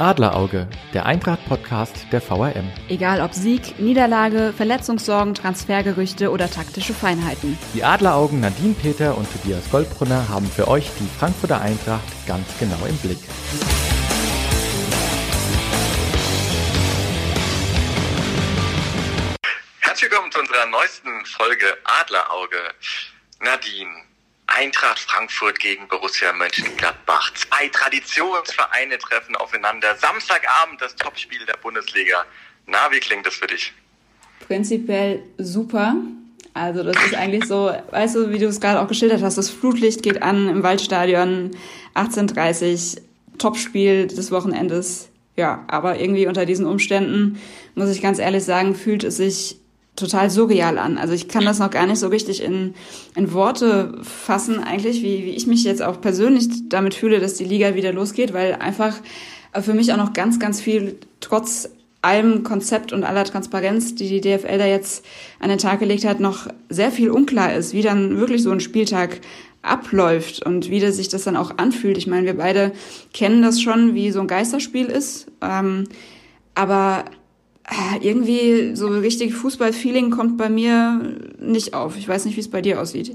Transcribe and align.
Adlerauge, 0.00 0.66
der 0.94 1.04
Eintracht-Podcast 1.04 2.06
der 2.10 2.22
VRM. 2.22 2.72
Egal 2.88 3.20
ob 3.20 3.34
Sieg, 3.34 3.78
Niederlage, 3.78 4.54
Verletzungssorgen, 4.56 5.34
Transfergerüchte 5.34 6.30
oder 6.30 6.50
taktische 6.50 6.94
Feinheiten. 6.94 7.58
Die 7.74 7.84
Adleraugen 7.84 8.40
Nadine 8.40 8.72
Peter 8.72 9.18
und 9.18 9.30
Tobias 9.30 9.70
Goldbrunner 9.70 10.30
haben 10.30 10.46
für 10.46 10.68
euch 10.68 10.90
die 10.98 11.18
Frankfurter 11.18 11.60
Eintracht 11.60 12.26
ganz 12.26 12.46
genau 12.58 12.78
im 12.88 12.96
Blick. 12.96 13.18
Herzlich 19.80 20.10
willkommen 20.10 20.32
zu 20.32 20.40
unserer 20.40 20.64
neuesten 20.64 21.26
Folge 21.26 21.66
Adlerauge. 22.00 22.56
Nadine, 23.40 23.90
Eintracht 24.50 24.98
Frankfurt 24.98 25.58
gegen 25.60 25.86
Borussia 25.88 26.32
Mönchengladbach. 26.32 27.32
Zwei 27.34 27.68
Traditionsvereine 27.68 28.98
treffen 28.98 29.36
aufeinander. 29.36 29.96
Samstagabend 29.96 30.80
das 30.80 30.96
Topspiel 30.96 31.44
der 31.46 31.56
Bundesliga. 31.56 32.24
Na, 32.66 32.90
wie 32.90 33.00
klingt 33.00 33.26
das 33.26 33.34
für 33.34 33.46
dich? 33.46 33.72
Prinzipiell 34.46 35.22
super. 35.38 35.94
Also 36.52 36.82
das 36.82 36.96
ist 37.04 37.14
eigentlich 37.14 37.44
so, 37.44 37.72
weißt 37.90 38.16
du, 38.16 38.30
wie 38.30 38.38
du 38.38 38.46
es 38.46 38.60
gerade 38.60 38.80
auch 38.80 38.88
geschildert 38.88 39.22
hast, 39.22 39.38
das 39.38 39.50
Flutlicht 39.50 40.02
geht 40.02 40.22
an 40.22 40.48
im 40.48 40.62
Waldstadion 40.62 41.52
18.30 41.94 43.00
Topspiel 43.38 44.08
des 44.08 44.32
Wochenendes. 44.32 45.10
Ja, 45.36 45.64
aber 45.68 46.00
irgendwie 46.00 46.26
unter 46.26 46.44
diesen 46.44 46.66
Umständen, 46.66 47.40
muss 47.74 47.88
ich 47.88 48.02
ganz 48.02 48.18
ehrlich 48.18 48.44
sagen, 48.44 48.74
fühlt 48.74 49.04
es 49.04 49.16
sich 49.16 49.56
total 49.96 50.30
surreal 50.30 50.78
an. 50.78 50.98
Also 50.98 51.14
ich 51.14 51.28
kann 51.28 51.44
das 51.44 51.58
noch 51.58 51.70
gar 51.70 51.86
nicht 51.86 51.98
so 51.98 52.08
richtig 52.08 52.42
in, 52.42 52.74
in 53.14 53.32
Worte 53.32 53.98
fassen, 54.02 54.62
eigentlich, 54.62 55.02
wie, 55.02 55.24
wie 55.24 55.30
ich 55.30 55.46
mich 55.46 55.64
jetzt 55.64 55.82
auch 55.82 56.00
persönlich 56.00 56.48
damit 56.68 56.94
fühle, 56.94 57.20
dass 57.20 57.34
die 57.34 57.44
Liga 57.44 57.74
wieder 57.74 57.92
losgeht, 57.92 58.32
weil 58.32 58.54
einfach 58.54 58.96
für 59.60 59.74
mich 59.74 59.92
auch 59.92 59.96
noch 59.96 60.12
ganz, 60.12 60.38
ganz 60.38 60.60
viel 60.60 60.98
trotz 61.20 61.68
allem 62.02 62.44
Konzept 62.44 62.92
und 62.92 63.04
aller 63.04 63.24
Transparenz, 63.24 63.94
die 63.94 64.08
die 64.08 64.20
DFL 64.20 64.58
da 64.58 64.66
jetzt 64.66 65.04
an 65.38 65.50
den 65.50 65.58
Tag 65.58 65.80
gelegt 65.80 66.04
hat, 66.04 66.18
noch 66.18 66.46
sehr 66.70 66.90
viel 66.90 67.10
unklar 67.10 67.54
ist, 67.54 67.74
wie 67.74 67.82
dann 67.82 68.16
wirklich 68.16 68.42
so 68.42 68.50
ein 68.50 68.60
Spieltag 68.60 69.20
abläuft 69.62 70.44
und 70.46 70.70
wie 70.70 70.80
sich 70.90 71.08
das 71.08 71.24
dann 71.24 71.36
auch 71.36 71.58
anfühlt. 71.58 71.98
Ich 71.98 72.06
meine, 72.06 72.24
wir 72.24 72.36
beide 72.36 72.72
kennen 73.12 73.42
das 73.42 73.60
schon, 73.60 73.94
wie 73.94 74.10
so 74.10 74.20
ein 74.20 74.26
Geisterspiel 74.26 74.86
ist. 74.86 75.26
Ähm, 75.42 75.84
aber 76.54 77.04
irgendwie 78.00 78.74
so 78.74 78.88
richtig 78.88 79.34
Fußballfeeling 79.34 80.10
kommt 80.10 80.36
bei 80.36 80.48
mir 80.48 81.16
nicht 81.38 81.74
auf. 81.74 81.96
Ich 81.96 82.08
weiß 82.08 82.24
nicht, 82.24 82.36
wie 82.36 82.40
es 82.40 82.50
bei 82.50 82.62
dir 82.62 82.80
aussieht. 82.80 83.14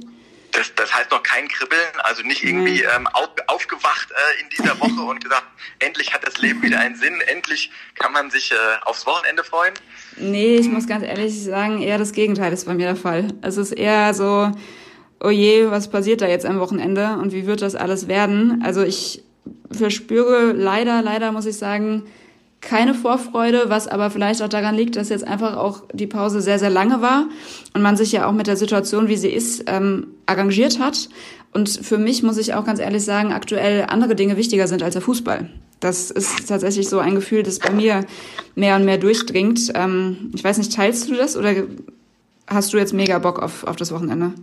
Das, 0.51 0.73
das 0.75 0.93
heißt 0.93 1.11
noch 1.11 1.21
kein 1.21 1.49
Kribbeln, 1.49 1.81
also 2.03 2.23
nicht 2.23 2.43
irgendwie 2.43 2.81
ähm, 2.81 3.07
auf, 3.07 3.29
aufgewacht 3.47 4.09
äh, 4.11 4.41
in 4.41 4.49
dieser 4.49 4.79
Woche 4.79 5.01
und 5.01 5.21
gesagt, 5.21 5.43
endlich 5.79 6.13
hat 6.13 6.25
das 6.25 6.37
Leben 6.37 6.61
wieder 6.61 6.79
einen 6.79 6.95
Sinn, 6.95 7.19
endlich 7.27 7.71
kann 7.95 8.13
man 8.13 8.31
sich 8.31 8.53
äh, 8.53 8.55
aufs 8.85 9.05
Wochenende 9.05 9.43
freuen? 9.43 9.73
Nee, 10.15 10.55
ich 10.55 10.69
muss 10.69 10.87
ganz 10.87 11.03
ehrlich 11.03 11.43
sagen, 11.43 11.81
eher 11.81 11.97
das 11.97 12.13
Gegenteil 12.13 12.53
ist 12.53 12.65
bei 12.65 12.73
mir 12.73 12.87
der 12.87 12.95
Fall. 12.95 13.33
Es 13.41 13.57
ist 13.57 13.73
eher 13.73 14.13
so, 14.13 14.49
oh 15.19 15.29
je, 15.29 15.69
was 15.69 15.89
passiert 15.89 16.21
da 16.21 16.27
jetzt 16.27 16.45
am 16.45 16.59
Wochenende 16.61 17.17
und 17.21 17.33
wie 17.33 17.45
wird 17.47 17.61
das 17.61 17.75
alles 17.75 18.07
werden? 18.07 18.61
Also 18.63 18.81
ich 18.81 19.23
verspüre 19.71 20.53
leider, 20.53 21.01
leider 21.01 21.33
muss 21.33 21.45
ich 21.45 21.57
sagen, 21.57 22.03
keine 22.65 22.93
Vorfreude, 22.93 23.65
was 23.67 23.87
aber 23.87 24.09
vielleicht 24.09 24.41
auch 24.41 24.49
daran 24.49 24.75
liegt, 24.75 24.97
dass 24.97 25.09
jetzt 25.09 25.25
einfach 25.25 25.55
auch 25.55 25.83
die 25.93 26.07
Pause 26.07 26.41
sehr, 26.41 26.59
sehr 26.59 26.69
lange 26.69 27.01
war 27.01 27.27
und 27.73 27.81
man 27.81 27.95
sich 27.95 28.11
ja 28.11 28.27
auch 28.27 28.33
mit 28.33 28.47
der 28.47 28.57
Situation, 28.57 29.07
wie 29.07 29.15
sie 29.15 29.29
ist, 29.29 29.63
ähm, 29.67 30.07
arrangiert 30.25 30.79
hat. 30.79 31.09
Und 31.53 31.69
für 31.69 31.97
mich 31.97 32.21
muss 32.23 32.37
ich 32.37 32.53
auch 32.53 32.65
ganz 32.65 32.79
ehrlich 32.79 33.05
sagen, 33.05 33.31
aktuell 33.31 33.85
andere 33.87 34.15
Dinge 34.15 34.35
wichtiger 34.35 34.67
sind 34.67 34.83
als 34.83 34.93
der 34.93 35.01
Fußball. 35.01 35.49
Das 35.79 36.11
ist 36.11 36.49
tatsächlich 36.49 36.89
so 36.89 36.99
ein 36.99 37.15
Gefühl, 37.15 37.43
das 37.43 37.59
bei 37.59 37.71
mir 37.71 38.05
mehr 38.55 38.75
und 38.75 38.83
mehr 38.83 38.97
durchdringt. 38.97 39.71
Ähm, 39.73 40.31
ich 40.33 40.43
weiß 40.43 40.57
nicht, 40.57 40.73
teilst 40.73 41.09
du 41.09 41.15
das 41.15 41.37
oder 41.37 41.53
hast 42.47 42.73
du 42.73 42.77
jetzt 42.77 42.93
mega 42.93 43.19
Bock 43.19 43.39
auf, 43.39 43.63
auf 43.63 43.75
das 43.75 43.91
Wochenende? 43.91 44.33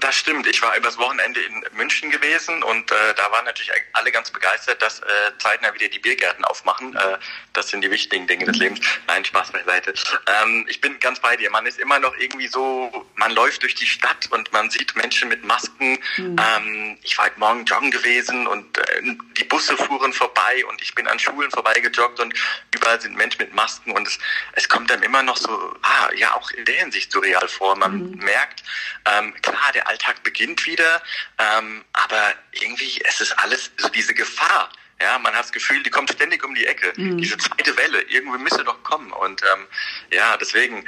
Das 0.00 0.14
stimmt. 0.14 0.46
Ich 0.46 0.62
war 0.62 0.76
übers 0.76 0.98
Wochenende 0.98 1.40
in 1.40 1.64
München 1.72 2.10
gewesen 2.10 2.62
und 2.62 2.90
äh, 2.90 3.14
da 3.16 3.30
waren 3.32 3.44
natürlich 3.44 3.70
alle 3.92 4.12
ganz 4.12 4.30
begeistert, 4.30 4.80
dass 4.82 5.00
äh, 5.00 5.04
zeitnah 5.38 5.72
wieder 5.74 5.88
die 5.88 5.98
Biergärten 5.98 6.44
aufmachen. 6.44 6.94
Äh, 6.94 7.18
das 7.52 7.68
sind 7.68 7.82
die 7.82 7.90
wichtigen 7.90 8.26
Dinge 8.26 8.44
des 8.44 8.56
Lebens. 8.56 8.80
Nein, 9.06 9.24
Spaß 9.24 9.52
beiseite. 9.52 9.94
Ähm, 10.42 10.66
ich 10.68 10.80
bin 10.80 10.98
ganz 11.00 11.20
bei 11.20 11.36
dir. 11.36 11.50
Man 11.50 11.66
ist 11.66 11.78
immer 11.78 11.98
noch 11.98 12.16
irgendwie 12.16 12.48
so, 12.48 13.06
man 13.16 13.32
läuft 13.32 13.62
durch 13.62 13.74
die 13.74 13.86
Stadt 13.86 14.28
und 14.30 14.52
man 14.52 14.70
sieht 14.70 14.94
Menschen 14.94 15.28
mit 15.28 15.44
Masken. 15.44 15.98
Mhm. 16.16 16.36
Ähm, 16.38 16.98
ich 17.02 17.16
war 17.18 17.26
heute 17.26 17.40
Morgen 17.40 17.64
joggen 17.64 17.90
gewesen 17.90 18.46
und 18.46 18.78
äh, 18.78 19.02
die 19.36 19.44
Busse 19.44 19.76
fuhren 19.76 20.12
vorbei 20.12 20.64
und 20.68 20.80
ich 20.82 20.94
bin 20.94 21.06
an 21.08 21.18
Schulen 21.18 21.50
vorbeigejoggt 21.50 22.20
und 22.20 22.34
überall 22.74 23.00
sind 23.00 23.16
Menschen 23.16 23.42
mit 23.42 23.54
Masken 23.54 23.92
und 23.92 24.06
es, 24.06 24.18
es 24.52 24.68
kommt 24.68 24.90
dann 24.90 25.02
immer 25.02 25.22
noch 25.22 25.36
so, 25.36 25.50
ah, 25.82 26.10
ja, 26.14 26.34
auch 26.34 26.50
in 26.52 26.64
der 26.64 26.76
Hinsicht 26.76 27.10
surreal 27.10 27.48
vor. 27.48 27.76
Man 27.76 28.10
mhm. 28.10 28.18
merkt, 28.18 28.62
ähm, 29.06 29.34
klar, 29.42 29.72
der 29.74 29.87
Alltag 29.88 30.22
beginnt 30.22 30.66
wieder, 30.66 31.02
ähm, 31.38 31.84
aber 31.92 32.34
irgendwie 32.52 33.00
es 33.04 33.20
ist 33.20 33.32
alles 33.38 33.70
so 33.76 33.88
diese 33.88 34.14
Gefahr. 34.14 34.70
Ja, 35.00 35.16
man 35.18 35.32
hat 35.32 35.44
das 35.44 35.52
Gefühl, 35.52 35.82
die 35.84 35.90
kommt 35.90 36.10
ständig 36.10 36.44
um 36.44 36.54
die 36.54 36.66
Ecke. 36.66 36.92
Mhm. 36.96 37.18
Diese 37.18 37.38
zweite 37.38 37.76
Welle, 37.76 38.02
irgendwie 38.02 38.38
müsste 38.38 38.64
doch 38.64 38.82
kommen. 38.82 39.12
Und 39.12 39.42
ähm, 39.42 39.66
ja, 40.10 40.36
deswegen, 40.36 40.84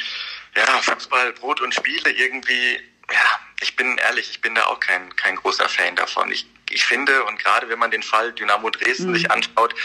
ja, 0.57 0.67
Fußball, 0.83 1.33
Brot 1.35 1.61
und 1.61 1.73
Spiele 1.73 2.11
irgendwie, 2.11 2.81
ja, 3.13 3.41
ich 3.61 3.77
bin 3.77 3.99
ehrlich, 3.99 4.31
ich 4.31 4.41
bin 4.41 4.57
da 4.57 4.65
auch 4.67 4.81
kein, 4.81 5.15
kein 5.15 5.37
großer 5.37 5.69
Fan 5.69 5.95
davon. 5.95 6.33
Ich, 6.33 6.47
ich 6.71 6.85
finde, 6.85 7.23
und 7.25 7.39
gerade 7.39 7.69
wenn 7.69 7.79
man 7.79 7.93
den 7.93 8.03
Fall 8.03 8.33
Dynamo 8.33 8.71
Dresden 8.71 9.11
mhm. 9.11 9.15
sich 9.15 9.31
anschaut, 9.31 9.77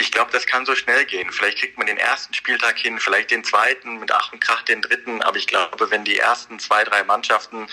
ich 0.00 0.10
glaube, 0.10 0.30
das 0.32 0.46
kann 0.46 0.66
so 0.66 0.74
schnell 0.74 1.04
gehen. 1.04 1.30
Vielleicht 1.32 1.58
kriegt 1.58 1.78
man 1.78 1.86
den 1.86 1.96
ersten 1.96 2.34
Spieltag 2.34 2.78
hin, 2.78 2.98
vielleicht 2.98 3.30
den 3.30 3.44
zweiten, 3.44 3.98
mit 3.98 4.10
Ach 4.12 4.32
und 4.32 4.40
Krach 4.40 4.62
den 4.62 4.82
dritten. 4.82 5.22
Aber 5.22 5.36
ich 5.36 5.46
glaube, 5.46 5.90
wenn 5.90 6.04
die 6.04 6.18
ersten 6.18 6.58
zwei, 6.58 6.84
drei 6.84 7.04
Mannschaften, 7.04 7.68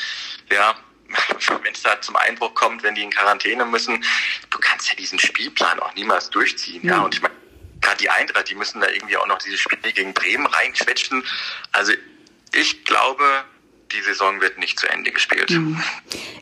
ja, 0.52 0.75
wenn 1.63 1.74
es 1.74 1.81
da 1.81 2.00
zum 2.02 2.16
Einbruch 2.16 2.53
kommt, 2.53 2.84
wenn 2.84 2.96
die 2.96 3.03
in 3.03 3.09
Quarantäne 3.09 3.66
müssen, 3.66 4.03
du 4.50 4.59
kannst 4.59 4.90
ja 4.90 4.96
diesen 4.96 5.19
Spielplan 5.19 5.79
auch 5.79 5.94
niemals 5.96 6.29
durchziehen. 6.29 6.85
Ja, 6.85 6.97
ja 6.97 7.02
und 7.02 7.16
ich 7.16 7.22
meine, 7.22 7.34
gerade 7.81 7.97
die 7.97 8.09
Eintracht, 8.09 8.50
die 8.50 8.56
müssen 8.56 8.81
da 8.81 8.90
irgendwie 8.90 9.18
auch 9.18 9.28
noch 9.28 9.40
dieses 9.40 9.59
Spiel 9.59 9.79
gegen 9.91 10.13
Bremen 10.13 10.46
reinquetschen. 10.46 11.25
Also 11.72 11.94
ich 12.53 12.85
glaube, 12.85 13.46
die 13.92 14.02
Saison 14.02 14.40
wird 14.42 14.60
nicht 14.60 14.80
zu 14.80 14.88
Ende 14.88 15.12
gespielt. 15.12 15.52
Mhm. 15.52 15.78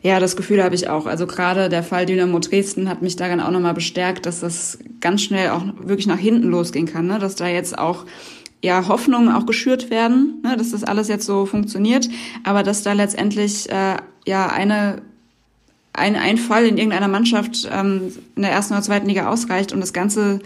Ja, 0.02 0.20
das 0.20 0.36
Gefühl 0.36 0.62
habe 0.62 0.74
ich 0.74 0.88
auch. 0.88 1.06
Also 1.06 1.26
gerade 1.26 1.68
der 1.68 1.82
Fall 1.82 2.06
Dynamo 2.06 2.38
Dresden 2.38 2.88
hat 2.88 3.02
mich 3.02 3.16
daran 3.16 3.40
auch 3.40 3.50
nochmal 3.50 3.74
bestärkt, 3.74 4.26
dass 4.26 4.40
das 4.40 4.78
ganz 5.00 5.22
schnell 5.22 5.50
auch 5.50 5.64
wirklich 5.80 6.06
nach 6.06 6.18
hinten 6.18 6.48
losgehen 6.48 6.86
kann, 6.86 7.06
ne? 7.06 7.18
dass 7.18 7.36
da 7.36 7.48
jetzt 7.48 7.78
auch 7.78 8.04
ja 8.62 8.88
Hoffnungen 8.88 9.32
auch 9.32 9.46
geschürt 9.46 9.90
werden, 9.90 10.40
ne? 10.42 10.56
dass 10.56 10.72
das 10.72 10.84
alles 10.84 11.08
jetzt 11.08 11.26
so 11.26 11.46
funktioniert, 11.46 12.08
aber 12.44 12.62
dass 12.62 12.82
da 12.82 12.92
letztendlich 12.92 13.70
äh, 13.70 13.96
ja 14.26 14.48
eine 14.48 15.02
ein, 15.94 16.14
ein 16.14 16.36
Fall 16.38 16.64
in 16.66 16.76
irgendeiner 16.76 17.08
Mannschaft 17.08 17.68
ähm, 17.72 18.12
in 18.36 18.42
der 18.42 18.52
ersten 18.52 18.74
oder 18.74 18.82
zweiten 18.82 19.08
Liga 19.08 19.28
ausreicht 19.28 19.72
und 19.72 19.80
das 19.80 19.92
ganze 19.92 20.40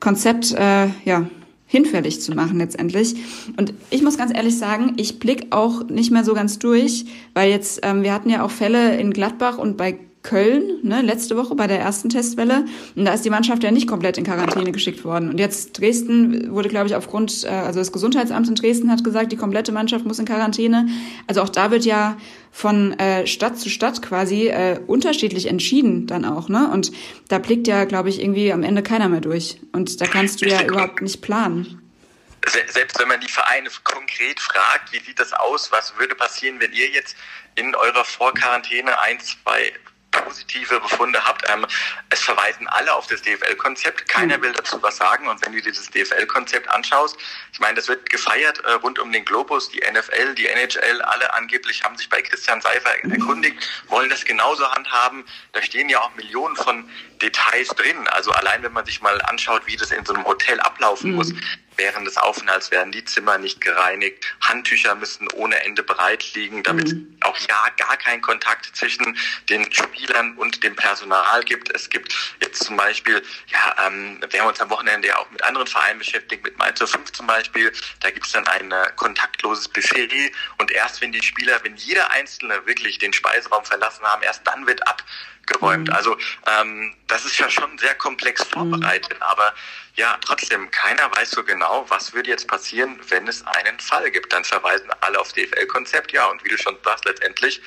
Konzept 0.00 0.52
äh, 0.52 0.88
ja 1.04 1.28
hinfällig 1.66 2.20
zu 2.20 2.32
machen 2.32 2.58
letztendlich. 2.58 3.16
Und 3.56 3.74
ich 3.90 4.02
muss 4.02 4.16
ganz 4.16 4.32
ehrlich 4.32 4.56
sagen, 4.56 4.94
ich 4.96 5.18
blick 5.18 5.48
auch 5.50 5.88
nicht 5.88 6.10
mehr 6.10 6.24
so 6.24 6.34
ganz 6.34 6.58
durch, 6.58 7.06
weil 7.34 7.50
jetzt, 7.50 7.80
ähm, 7.82 8.02
wir 8.02 8.12
hatten 8.12 8.30
ja 8.30 8.44
auch 8.44 8.50
Fälle 8.50 8.96
in 8.96 9.12
Gladbach 9.12 9.58
und 9.58 9.76
bei 9.76 9.98
Köln, 10.26 10.80
ne, 10.82 11.02
letzte 11.02 11.36
Woche 11.36 11.54
bei 11.54 11.68
der 11.68 11.78
ersten 11.78 12.08
Testwelle. 12.08 12.64
Und 12.96 13.04
da 13.04 13.14
ist 13.14 13.24
die 13.24 13.30
Mannschaft 13.30 13.62
ja 13.62 13.70
nicht 13.70 13.86
komplett 13.86 14.18
in 14.18 14.24
Quarantäne 14.24 14.72
geschickt 14.72 15.04
worden. 15.04 15.30
Und 15.30 15.38
jetzt 15.38 15.78
Dresden 15.78 16.52
wurde, 16.52 16.68
glaube 16.68 16.88
ich, 16.88 16.96
aufgrund, 16.96 17.44
äh, 17.44 17.48
also 17.48 17.78
das 17.78 17.92
Gesundheitsamt 17.92 18.48
in 18.48 18.56
Dresden 18.56 18.90
hat 18.90 19.04
gesagt, 19.04 19.30
die 19.30 19.36
komplette 19.36 19.70
Mannschaft 19.70 20.04
muss 20.04 20.18
in 20.18 20.24
Quarantäne. 20.24 20.88
Also 21.28 21.42
auch 21.42 21.48
da 21.48 21.70
wird 21.70 21.84
ja 21.84 22.16
von 22.50 22.98
äh, 22.98 23.26
Stadt 23.26 23.56
zu 23.56 23.70
Stadt 23.70 24.02
quasi 24.02 24.48
äh, 24.48 24.80
unterschiedlich 24.86 25.46
entschieden 25.46 26.08
dann 26.08 26.24
auch, 26.24 26.48
ne? 26.48 26.70
Und 26.72 26.90
da 27.28 27.38
blickt 27.38 27.68
ja, 27.68 27.84
glaube 27.84 28.08
ich, 28.08 28.20
irgendwie 28.20 28.52
am 28.52 28.64
Ende 28.64 28.82
keiner 28.82 29.08
mehr 29.08 29.20
durch. 29.20 29.60
Und 29.72 30.00
da 30.00 30.06
kannst 30.06 30.42
du 30.42 30.48
ja 30.48 30.64
überhaupt 30.64 31.02
nicht 31.02 31.22
planen 31.22 31.82
selbst 32.68 32.98
wenn 33.00 33.08
man 33.08 33.20
die 33.20 33.28
Vereine 33.28 33.68
konkret 33.82 34.38
fragt, 34.38 34.92
wie 34.92 35.00
sieht 35.00 35.18
das 35.18 35.32
aus, 35.32 35.72
was 35.72 35.96
würde 35.98 36.14
passieren, 36.14 36.60
wenn 36.60 36.72
ihr 36.72 36.88
jetzt 36.90 37.16
in 37.56 37.74
eurer 37.74 38.04
Vorquarantäne 38.04 38.96
ein, 39.00 39.18
zwei 39.18 39.72
positive 40.22 40.80
Befunde 40.80 41.24
habt. 41.24 41.48
Ähm, 41.48 41.66
es 42.10 42.20
verweisen 42.20 42.66
alle 42.68 42.92
auf 42.94 43.06
das 43.06 43.22
DFL-Konzept. 43.22 44.08
Keiner 44.08 44.34
hm. 44.34 44.42
will 44.42 44.52
dazu 44.52 44.82
was 44.82 44.96
sagen. 44.96 45.28
Und 45.28 45.44
wenn 45.44 45.52
du 45.52 45.60
dir 45.60 45.72
das 45.72 45.90
DFL-Konzept 45.90 46.68
anschaust, 46.68 47.16
ich 47.52 47.60
meine, 47.60 47.74
das 47.74 47.88
wird 47.88 48.08
gefeiert 48.10 48.60
äh, 48.60 48.72
rund 48.72 48.98
um 48.98 49.12
den 49.12 49.24
Globus. 49.24 49.68
Die 49.70 49.80
NFL, 49.80 50.34
die 50.34 50.46
NHL, 50.46 51.02
alle 51.02 51.34
angeblich 51.34 51.82
haben 51.84 51.96
sich 51.96 52.08
bei 52.08 52.22
Christian 52.22 52.60
Seifer 52.60 52.90
erkundigt, 53.04 53.68
wollen 53.88 54.10
das 54.10 54.24
genauso 54.24 54.70
handhaben. 54.72 55.24
Da 55.52 55.62
stehen 55.62 55.88
ja 55.88 56.00
auch 56.00 56.14
Millionen 56.16 56.56
von 56.56 56.88
Details 57.22 57.68
drin. 57.68 58.08
Also 58.08 58.30
allein, 58.32 58.62
wenn 58.62 58.72
man 58.72 58.84
sich 58.84 59.00
mal 59.00 59.20
anschaut, 59.22 59.62
wie 59.66 59.76
das 59.76 59.90
in 59.90 60.04
so 60.04 60.14
einem 60.14 60.24
Hotel 60.24 60.60
ablaufen 60.60 61.10
mhm. 61.10 61.16
muss. 61.16 61.32
Während 61.76 62.06
des 62.06 62.16
Aufenthalts 62.16 62.70
werden 62.70 62.92
die 62.92 63.04
Zimmer 63.04 63.38
nicht 63.38 63.60
gereinigt. 63.60 64.24
Handtücher 64.40 64.94
müssen 64.94 65.28
ohne 65.32 65.62
Ende 65.64 65.82
bereit 65.82 66.34
liegen, 66.34 66.62
damit 66.62 66.92
mhm. 66.92 67.16
auch 67.22 67.36
ja 67.38 67.68
gar 67.76 67.96
kein 67.96 68.20
Kontakt 68.20 68.74
zwischen 68.76 69.16
den 69.48 69.70
Spielern 69.72 70.34
und 70.36 70.62
dem 70.62 70.76
Personal 70.76 71.42
gibt. 71.44 71.70
Es 71.74 71.90
gibt 71.90 72.14
jetzt 72.40 72.64
zum 72.64 72.76
Beispiel, 72.76 73.22
ja, 73.48 73.86
ähm, 73.86 74.20
wir 74.30 74.40
haben 74.40 74.48
uns 74.48 74.60
am 74.60 74.70
Wochenende 74.70 75.08
ja 75.08 75.18
auch 75.18 75.30
mit 75.30 75.42
anderen 75.44 75.66
Vereinen 75.66 75.98
beschäftigt, 75.98 76.44
mit 76.44 76.56
Mainz 76.58 76.78
5 76.78 77.12
zum 77.12 77.26
Beispiel. 77.26 77.72
Da 78.00 78.10
gibt 78.10 78.26
es 78.26 78.32
dann 78.32 78.46
ein 78.46 78.72
äh, 78.72 78.92
kontaktloses 78.96 79.68
Buffet 79.68 80.32
und 80.58 80.70
erst 80.70 81.00
wenn 81.00 81.12
die 81.12 81.22
Spieler, 81.22 81.58
wenn 81.62 81.76
jeder 81.76 82.10
Einzelne 82.10 82.64
wirklich 82.66 82.98
den 82.98 83.12
Speiseraum 83.12 83.64
verlassen 83.64 84.04
haben, 84.04 84.22
erst 84.22 84.46
dann 84.46 84.66
wird 84.66 84.86
abgeräumt. 84.86 85.88
Mhm. 85.88 85.94
Also 85.94 86.16
ähm, 86.46 86.94
das 87.08 87.24
ist 87.24 87.38
ja 87.38 87.50
schon 87.50 87.78
sehr 87.78 87.94
komplex 87.94 88.42
vorbereitet, 88.44 89.18
mhm. 89.18 89.22
aber 89.22 89.54
ja, 89.96 90.18
trotzdem, 90.20 90.70
keiner 90.70 91.10
weiß 91.16 91.30
so 91.30 91.42
genau, 91.42 91.86
was 91.88 92.12
würde 92.12 92.30
jetzt 92.30 92.46
passieren, 92.46 93.00
wenn 93.08 93.26
es 93.26 93.44
einen 93.46 93.78
Fall 93.78 94.10
gibt. 94.10 94.32
Dann 94.32 94.44
verweisen 94.44 94.90
alle 95.00 95.18
auf 95.18 95.32
DFL-Konzept, 95.32 96.12
ja, 96.12 96.26
und 96.26 96.44
wie 96.44 96.50
du 96.50 96.58
schon 96.58 96.76
sagst, 96.84 97.06
letztendlich 97.06 97.60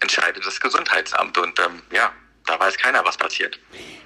entscheidet 0.00 0.44
das 0.44 0.60
Gesundheitsamt 0.60 1.38
und 1.38 1.58
ähm, 1.60 1.82
ja, 1.92 2.12
da 2.46 2.58
weiß 2.60 2.76
keiner, 2.78 3.04
was 3.04 3.16
passiert. 3.16 3.58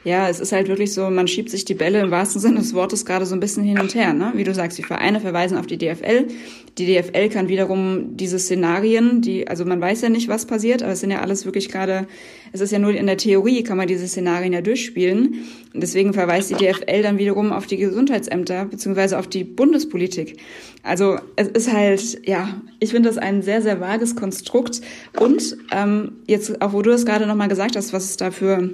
Ja, 0.04 0.28
es 0.28 0.40
ist 0.40 0.52
halt 0.52 0.68
wirklich 0.68 0.94
so, 0.94 1.10
man 1.10 1.28
schiebt 1.28 1.50
sich 1.50 1.64
die 1.64 1.74
Bälle 1.74 2.00
im 2.00 2.10
wahrsten 2.10 2.40
Sinne 2.40 2.60
des 2.60 2.72
Wortes 2.74 3.04
gerade 3.04 3.26
so 3.26 3.34
ein 3.34 3.40
bisschen 3.40 3.64
hin 3.64 3.78
und 3.78 3.94
her. 3.94 4.14
Ne? 4.14 4.32
Wie 4.34 4.44
du 4.44 4.54
sagst, 4.54 4.78
die 4.78 4.82
Vereine 4.82 5.20
verweisen 5.20 5.58
auf 5.58 5.66
die 5.66 5.76
DFL. 5.76 6.28
Die 6.78 6.86
DFL 6.86 7.28
kann 7.28 7.48
wiederum 7.48 8.16
diese 8.16 8.38
Szenarien, 8.38 9.20
die, 9.20 9.48
also 9.48 9.64
man 9.64 9.80
weiß 9.80 10.02
ja 10.02 10.08
nicht, 10.08 10.28
was 10.28 10.46
passiert, 10.46 10.82
aber 10.82 10.92
es 10.92 11.00
sind 11.00 11.10
ja 11.10 11.20
alles 11.20 11.44
wirklich 11.44 11.68
gerade, 11.68 12.06
es 12.52 12.60
ist 12.60 12.70
ja 12.70 12.78
nur 12.78 12.94
in 12.94 13.06
der 13.06 13.16
Theorie, 13.16 13.62
kann 13.64 13.76
man 13.76 13.88
diese 13.88 14.06
Szenarien 14.06 14.52
ja 14.52 14.60
durchspielen. 14.60 15.44
Und 15.74 15.80
deswegen 15.82 16.14
verweist 16.14 16.50
die 16.50 16.54
DFL 16.54 17.02
dann 17.02 17.18
wiederum 17.18 17.52
auf 17.52 17.66
die 17.66 17.76
Gesundheitsämter 17.76 18.64
beziehungsweise 18.66 19.18
auf 19.18 19.26
die 19.26 19.44
Bundespolitik. 19.44 20.38
Also 20.82 21.18
es 21.36 21.48
ist 21.48 21.72
halt, 21.72 22.26
ja, 22.26 22.60
ich 22.78 22.90
finde 22.90 23.08
das 23.08 23.18
ein 23.18 23.42
sehr, 23.42 23.62
sehr 23.62 23.80
vages 23.80 24.16
Konstrukt. 24.16 24.80
Und 25.18 25.56
ähm, 25.72 26.12
jetzt, 26.26 26.62
auch 26.62 26.72
wo 26.72 26.82
du 26.82 26.90
es 26.90 27.04
gerade 27.04 27.26
nochmal 27.26 27.48
gesagt 27.48 27.76
hast, 27.76 27.92
was 27.92 28.04
es 28.04 28.16
da 28.16 28.30
für 28.30 28.70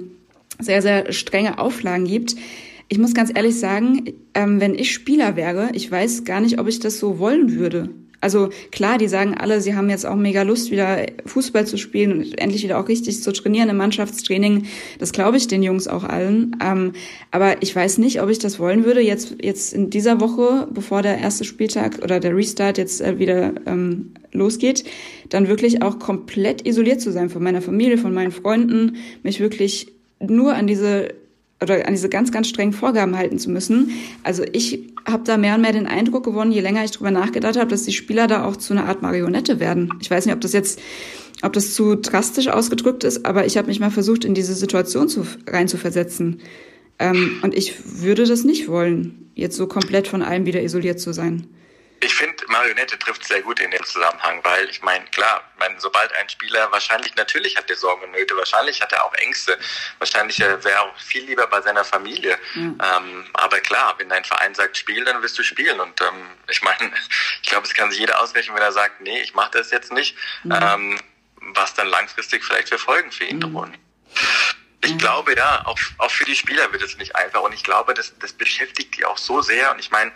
sehr, 0.59 0.81
sehr 0.81 1.11
strenge 1.11 1.59
Auflagen 1.59 2.05
gibt. 2.05 2.35
Ich 2.89 2.97
muss 2.99 3.13
ganz 3.13 3.31
ehrlich 3.33 3.59
sagen, 3.59 4.13
ähm, 4.33 4.61
wenn 4.61 4.73
ich 4.75 4.93
Spieler 4.93 5.35
wäre, 5.35 5.69
ich 5.73 5.91
weiß 5.91 6.23
gar 6.23 6.39
nicht, 6.39 6.59
ob 6.59 6.67
ich 6.67 6.79
das 6.79 6.99
so 6.99 7.19
wollen 7.19 7.55
würde. 7.55 7.89
Also 8.19 8.49
klar, 8.71 8.97
die 8.97 9.07
sagen 9.07 9.35
alle, 9.35 9.61
sie 9.61 9.75
haben 9.75 9.89
jetzt 9.89 10.05
auch 10.05 10.15
mega 10.15 10.41
Lust, 10.41 10.71
wieder 10.71 11.05
Fußball 11.25 11.67
zu 11.67 11.77
spielen 11.77 12.13
und 12.13 12.39
endlich 12.39 12.63
wieder 12.63 12.79
auch 12.79 12.87
richtig 12.87 13.21
zu 13.21 13.31
trainieren 13.31 13.69
im 13.69 13.77
Mannschaftstraining. 13.77 14.65
Das 14.97 15.11
glaube 15.11 15.37
ich 15.37 15.47
den 15.47 15.61
Jungs 15.61 15.87
auch 15.87 16.03
allen. 16.03 16.55
Ähm, 16.63 16.93
aber 17.29 17.61
ich 17.61 17.75
weiß 17.75 17.99
nicht, 17.99 18.21
ob 18.21 18.29
ich 18.29 18.39
das 18.39 18.57
wollen 18.57 18.85
würde, 18.85 19.01
jetzt, 19.01 19.35
jetzt 19.41 19.71
in 19.73 19.91
dieser 19.91 20.19
Woche, 20.19 20.67
bevor 20.71 21.03
der 21.03 21.19
erste 21.19 21.43
Spieltag 21.43 21.99
oder 22.03 22.19
der 22.19 22.35
Restart 22.35 22.79
jetzt 22.79 23.01
äh, 23.01 23.19
wieder 23.19 23.53
ähm, 23.67 24.13
losgeht, 24.31 24.83
dann 25.29 25.47
wirklich 25.47 25.83
auch 25.83 25.99
komplett 25.99 26.67
isoliert 26.67 27.01
zu 27.01 27.11
sein 27.11 27.29
von 27.29 27.43
meiner 27.43 27.61
Familie, 27.61 27.99
von 27.99 28.13
meinen 28.13 28.31
Freunden, 28.31 28.95
mich 29.21 29.39
wirklich 29.39 29.91
nur 30.19 30.55
an 30.55 30.65
diese 30.65 31.09
oder 31.61 31.87
an 31.87 31.93
diese 31.93 32.09
ganz, 32.09 32.31
ganz 32.31 32.47
strengen 32.47 32.73
Vorgaben 32.73 33.17
halten 33.17 33.39
zu 33.39 33.49
müssen. 33.49 33.91
Also 34.23 34.43
ich 34.51 34.93
habe 35.05 35.23
da 35.23 35.37
mehr 35.37 35.55
und 35.55 35.61
mehr 35.61 35.71
den 35.71 35.87
Eindruck 35.87 36.23
gewonnen, 36.23 36.51
je 36.51 36.61
länger 36.61 36.83
ich 36.83 36.91
drüber 36.91 37.11
nachgedacht 37.11 37.57
habe, 37.57 37.69
dass 37.69 37.83
die 37.83 37.93
Spieler 37.93 38.27
da 38.27 38.45
auch 38.45 38.57
zu 38.57 38.73
einer 38.73 38.85
Art 38.85 39.01
Marionette 39.01 39.59
werden. 39.59 39.93
Ich 39.99 40.11
weiß 40.11 40.25
nicht, 40.25 40.35
ob 40.35 40.41
das 40.41 40.53
jetzt, 40.53 40.79
ob 41.41 41.53
das 41.53 41.73
zu 41.73 41.95
drastisch 41.95 42.47
ausgedrückt 42.47 43.03
ist, 43.03 43.25
aber 43.25 43.45
ich 43.45 43.57
habe 43.57 43.67
mich 43.67 43.79
mal 43.79 43.91
versucht, 43.91 44.25
in 44.25 44.33
diese 44.33 44.53
Situation 44.53 45.09
zu, 45.09 45.25
reinzuversetzen. 45.47 46.41
Ähm, 46.99 47.39
und 47.41 47.55
ich 47.55 48.01
würde 48.01 48.25
das 48.25 48.43
nicht 48.43 48.67
wollen, 48.67 49.29
jetzt 49.35 49.55
so 49.55 49.67
komplett 49.67 50.07
von 50.07 50.21
allem 50.21 50.45
wieder 50.45 50.61
isoliert 50.61 50.99
zu 50.99 51.13
sein. 51.13 51.47
Ich 51.99 52.13
finde, 52.13 52.43
Marionette 52.47 52.97
trifft 52.99 53.25
sehr 53.25 53.41
gut 53.41 53.59
in 53.59 53.71
dem 53.71 53.83
Zusammenhang, 53.83 54.43
weil 54.43 54.69
ich 54.69 54.81
meine, 54.81 55.05
klar, 55.05 55.43
mein, 55.57 55.79
sobald 55.79 56.13
ein 56.17 56.29
Spieler 56.29 56.71
wahrscheinlich, 56.71 57.15
natürlich 57.15 57.57
hat 57.57 57.69
er 57.69 57.75
Sorgen 57.75 58.03
und 58.03 58.11
Nöte, 58.11 58.35
wahrscheinlich 58.37 58.81
hat 58.81 58.91
er 58.93 59.03
auch 59.03 59.13
Ängste, 59.15 59.57
wahrscheinlich 59.97 60.39
äh, 60.39 60.63
wäre 60.63 60.75
er 60.75 60.83
auch 60.83 60.97
viel 60.97 61.23
lieber 61.25 61.47
bei 61.47 61.61
seiner 61.61 61.83
Familie. 61.83 62.37
Mhm. 62.53 62.79
Ähm, 62.81 63.29
aber 63.33 63.59
klar, 63.59 63.95
wenn 63.97 64.09
dein 64.09 64.23
Verein 64.23 64.53
sagt, 64.53 64.77
spiel, 64.77 65.03
dann 65.05 65.21
wirst 65.21 65.37
du 65.39 65.43
spielen. 65.43 65.79
Und 65.79 65.99
ähm, 66.01 66.27
ich 66.49 66.61
meine, 66.61 66.91
ich 67.41 67.49
glaube, 67.49 67.65
es 67.65 67.73
kann 67.73 67.89
sich 67.89 67.99
jeder 67.99 68.21
ausrechnen, 68.21 68.55
wenn 68.55 68.63
er 68.63 68.71
sagt, 68.71 69.01
nee, 69.01 69.21
ich 69.21 69.33
mache 69.33 69.51
das 69.51 69.71
jetzt 69.71 69.91
nicht, 69.91 70.15
mhm. 70.43 70.59
ähm, 70.61 70.99
was 71.53 71.73
dann 71.73 71.87
langfristig 71.87 72.43
vielleicht 72.43 72.69
für 72.69 72.77
Folgen 72.77 73.11
für 73.11 73.23
ihn 73.23 73.37
mhm. 73.37 73.53
drohen. 73.53 73.77
Ich 74.83 74.97
glaube 74.97 75.35
ja, 75.35 75.65
auch, 75.65 75.77
auch 75.97 76.11
für 76.11 76.25
die 76.25 76.35
Spieler 76.35 76.71
wird 76.71 76.83
es 76.83 76.97
nicht 76.97 77.15
einfach. 77.15 77.41
Und 77.41 77.53
ich 77.53 77.63
glaube, 77.63 77.93
das, 77.95 78.13
das 78.19 78.31
beschäftigt 78.31 78.95
die 78.95 79.05
auch 79.05 79.17
so 79.17 79.41
sehr. 79.41 79.71
Und 79.71 79.79
ich 79.79 79.89
meine, 79.89 80.11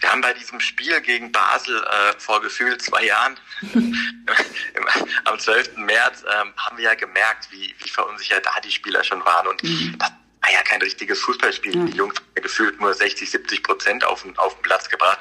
wir 0.00 0.10
haben 0.10 0.20
bei 0.20 0.34
diesem 0.34 0.60
Spiel 0.60 1.00
gegen 1.00 1.32
Basel 1.32 1.82
äh, 1.82 2.18
vor 2.18 2.42
gefühlt 2.42 2.82
zwei 2.82 3.04
Jahren, 3.06 3.38
am 5.24 5.38
12. 5.38 5.76
März, 5.78 6.24
ähm, 6.24 6.52
haben 6.56 6.76
wir 6.76 6.84
ja 6.84 6.94
gemerkt, 6.94 7.48
wie, 7.50 7.74
wie 7.78 7.88
verunsichert 7.88 8.44
da 8.44 8.60
die 8.60 8.70
Spieler 8.70 9.02
schon 9.02 9.24
waren. 9.24 9.46
Und 9.46 9.62
mhm. 9.62 9.96
das 9.98 10.12
war 10.42 10.52
ja 10.52 10.62
kein 10.62 10.82
richtiges 10.82 11.20
Fußballspiel. 11.20 11.76
Mhm. 11.76 11.86
Die 11.86 11.96
Jungs 11.96 12.16
haben 12.16 12.42
gefühlt 12.42 12.80
nur 12.80 12.92
60, 12.92 13.30
70 13.30 13.62
Prozent 13.62 14.04
auf 14.04 14.22
den, 14.22 14.36
auf 14.38 14.54
den 14.54 14.62
Platz 14.62 14.88
gebracht. 14.88 15.20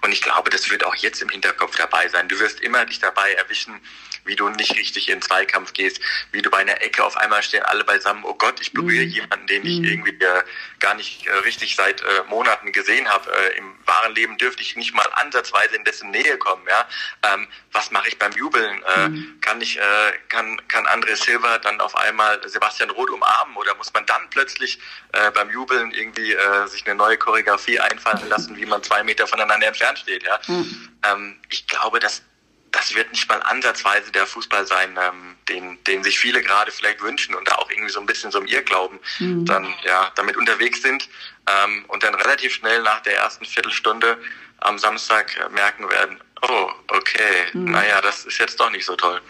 Und 0.00 0.12
ich 0.12 0.22
glaube, 0.22 0.50
das 0.50 0.70
wird 0.70 0.84
auch 0.84 0.94
jetzt 0.96 1.20
im 1.22 1.28
Hinterkopf 1.28 1.76
dabei 1.76 2.08
sein. 2.08 2.28
Du 2.28 2.38
wirst 2.40 2.60
immer 2.60 2.84
dich 2.86 2.98
dabei 2.98 3.32
erwischen, 3.34 3.80
wie 4.24 4.36
du 4.36 4.48
nicht 4.48 4.76
richtig 4.76 5.08
in 5.08 5.16
den 5.16 5.22
Zweikampf 5.22 5.72
gehst, 5.72 6.00
wie 6.30 6.42
du 6.42 6.50
bei 6.50 6.58
einer 6.58 6.80
Ecke 6.80 7.04
auf 7.04 7.16
einmal 7.16 7.42
stehen 7.42 7.62
alle 7.64 7.84
beisammen, 7.84 8.24
oh 8.24 8.34
Gott, 8.34 8.60
ich 8.60 8.72
berühre 8.72 9.04
mhm. 9.04 9.10
jemanden, 9.10 9.46
den 9.46 9.66
ich 9.66 9.78
mhm. 9.78 9.84
irgendwie 9.84 10.24
äh, 10.24 10.42
gar 10.78 10.94
nicht 10.94 11.26
äh, 11.26 11.32
richtig 11.38 11.76
seit 11.76 12.00
äh, 12.02 12.04
Monaten 12.28 12.72
gesehen 12.72 13.08
habe. 13.08 13.30
Äh, 13.32 13.58
Im 13.58 13.76
wahren 13.84 14.14
Leben 14.14 14.38
dürfte 14.38 14.62
ich 14.62 14.76
nicht 14.76 14.94
mal 14.94 15.06
ansatzweise 15.14 15.76
in 15.76 15.84
dessen 15.84 16.10
Nähe 16.10 16.38
kommen. 16.38 16.62
Ja, 16.68 16.88
ähm, 17.34 17.48
was 17.72 17.90
mache 17.90 18.08
ich 18.08 18.18
beim 18.18 18.32
Jubeln? 18.32 18.82
Äh, 18.96 19.08
mhm. 19.08 19.40
Kann 19.40 19.60
ich, 19.60 19.78
äh, 19.78 20.12
kann 20.28 20.60
kann 20.68 20.86
André 20.86 21.16
Silva 21.16 21.58
dann 21.58 21.80
auf 21.80 21.96
einmal 21.96 22.40
Sebastian 22.48 22.90
Roth 22.90 23.10
umarmen 23.10 23.56
oder 23.56 23.74
muss 23.74 23.92
man 23.92 24.06
dann 24.06 24.30
plötzlich 24.62 24.78
äh, 25.12 25.30
beim 25.32 25.50
Jubeln 25.50 25.90
irgendwie 25.92 26.32
äh, 26.32 26.66
sich 26.66 26.86
eine 26.86 26.94
neue 26.94 27.16
Choreografie 27.16 27.80
einfallen 27.80 28.28
lassen, 28.28 28.56
wie 28.56 28.66
man 28.66 28.82
zwei 28.82 29.02
Meter 29.02 29.26
voneinander 29.26 29.66
entfernt 29.66 29.98
steht? 29.98 30.22
Ja, 30.22 30.38
mhm. 30.46 30.88
ähm, 31.04 31.36
ich 31.50 31.66
glaube, 31.66 31.98
dass 31.98 32.22
das 32.70 32.94
wird 32.94 33.10
nicht 33.10 33.28
mal 33.28 33.42
ansatzweise 33.42 34.10
der 34.12 34.26
Fußball 34.26 34.66
sein, 34.66 34.98
ähm, 34.98 35.36
den, 35.48 35.84
den 35.84 36.02
sich 36.02 36.18
viele 36.18 36.40
gerade 36.40 36.70
vielleicht 36.70 37.02
wünschen 37.02 37.34
und 37.34 37.46
da 37.46 37.56
auch 37.56 37.70
irgendwie 37.70 37.90
so 37.90 38.00
ein 38.00 38.06
bisschen 38.06 38.30
so 38.30 38.38
im 38.38 38.46
Irrglauben 38.46 38.98
mhm. 39.18 39.44
dann 39.44 39.74
ja 39.84 40.10
damit 40.14 40.38
unterwegs 40.38 40.80
sind 40.80 41.06
ähm, 41.46 41.84
und 41.88 42.02
dann 42.02 42.14
relativ 42.14 42.54
schnell 42.54 42.80
nach 42.82 43.00
der 43.00 43.18
ersten 43.18 43.44
Viertelstunde 43.44 44.16
am 44.58 44.78
Samstag 44.78 45.50
merken 45.52 45.90
werden, 45.90 46.18
oh, 46.48 46.68
okay, 46.88 47.52
mhm. 47.52 47.70
naja, 47.70 48.00
das 48.02 48.24
ist 48.24 48.38
jetzt 48.38 48.58
doch 48.60 48.70
nicht 48.70 48.84
so 48.84 48.96
toll. 48.96 49.20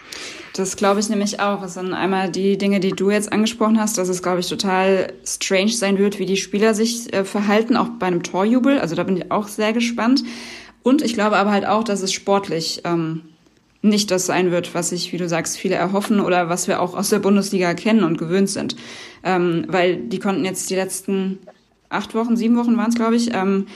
Das 0.53 0.75
glaube 0.75 0.99
ich 0.99 1.09
nämlich 1.09 1.39
auch. 1.39 1.63
Es 1.63 1.73
sind 1.73 1.93
einmal 1.93 2.29
die 2.29 2.57
Dinge, 2.57 2.79
die 2.79 2.91
du 2.91 3.09
jetzt 3.09 3.31
angesprochen 3.31 3.79
hast, 3.79 3.97
dass 3.97 4.07
es, 4.07 4.21
glaube 4.21 4.39
ich, 4.39 4.47
total 4.47 5.13
strange 5.25 5.71
sein 5.71 5.97
wird, 5.97 6.19
wie 6.19 6.25
die 6.25 6.37
Spieler 6.37 6.73
sich 6.73 7.11
äh, 7.11 7.25
verhalten, 7.25 7.75
auch 7.75 7.89
bei 7.99 8.07
einem 8.07 8.21
Torjubel. 8.21 8.79
Also 8.79 8.95
da 8.95 9.03
bin 9.03 9.17
ich 9.17 9.31
auch 9.31 9.47
sehr 9.47 9.73
gespannt. 9.73 10.23
Und 10.83 11.01
ich 11.01 11.13
glaube 11.13 11.37
aber 11.37 11.51
halt 11.51 11.65
auch, 11.65 11.83
dass 11.83 12.01
es 12.01 12.13
sportlich 12.13 12.81
ähm, 12.83 13.21
nicht 13.81 14.11
das 14.11 14.25
sein 14.25 14.51
wird, 14.51 14.73
was 14.75 14.89
sich, 14.89 15.11
wie 15.11 15.17
du 15.17 15.27
sagst, 15.27 15.57
viele 15.57 15.75
erhoffen 15.75 16.19
oder 16.19 16.49
was 16.49 16.67
wir 16.67 16.81
auch 16.81 16.93
aus 16.95 17.09
der 17.09 17.19
Bundesliga 17.19 17.73
kennen 17.73 18.03
und 18.03 18.17
gewöhnt 18.17 18.49
sind. 18.49 18.75
Ähm, 19.23 19.65
weil 19.67 19.97
die 19.97 20.19
konnten 20.19 20.45
jetzt 20.45 20.69
die 20.69 20.75
letzten 20.75 21.39
acht 21.89 22.13
Wochen, 22.15 22.35
sieben 22.35 22.57
Wochen 22.57 22.77
waren 22.77 22.89
es, 22.89 22.95
glaube 22.95 23.15
ich, 23.15 23.33
ähm, 23.33 23.67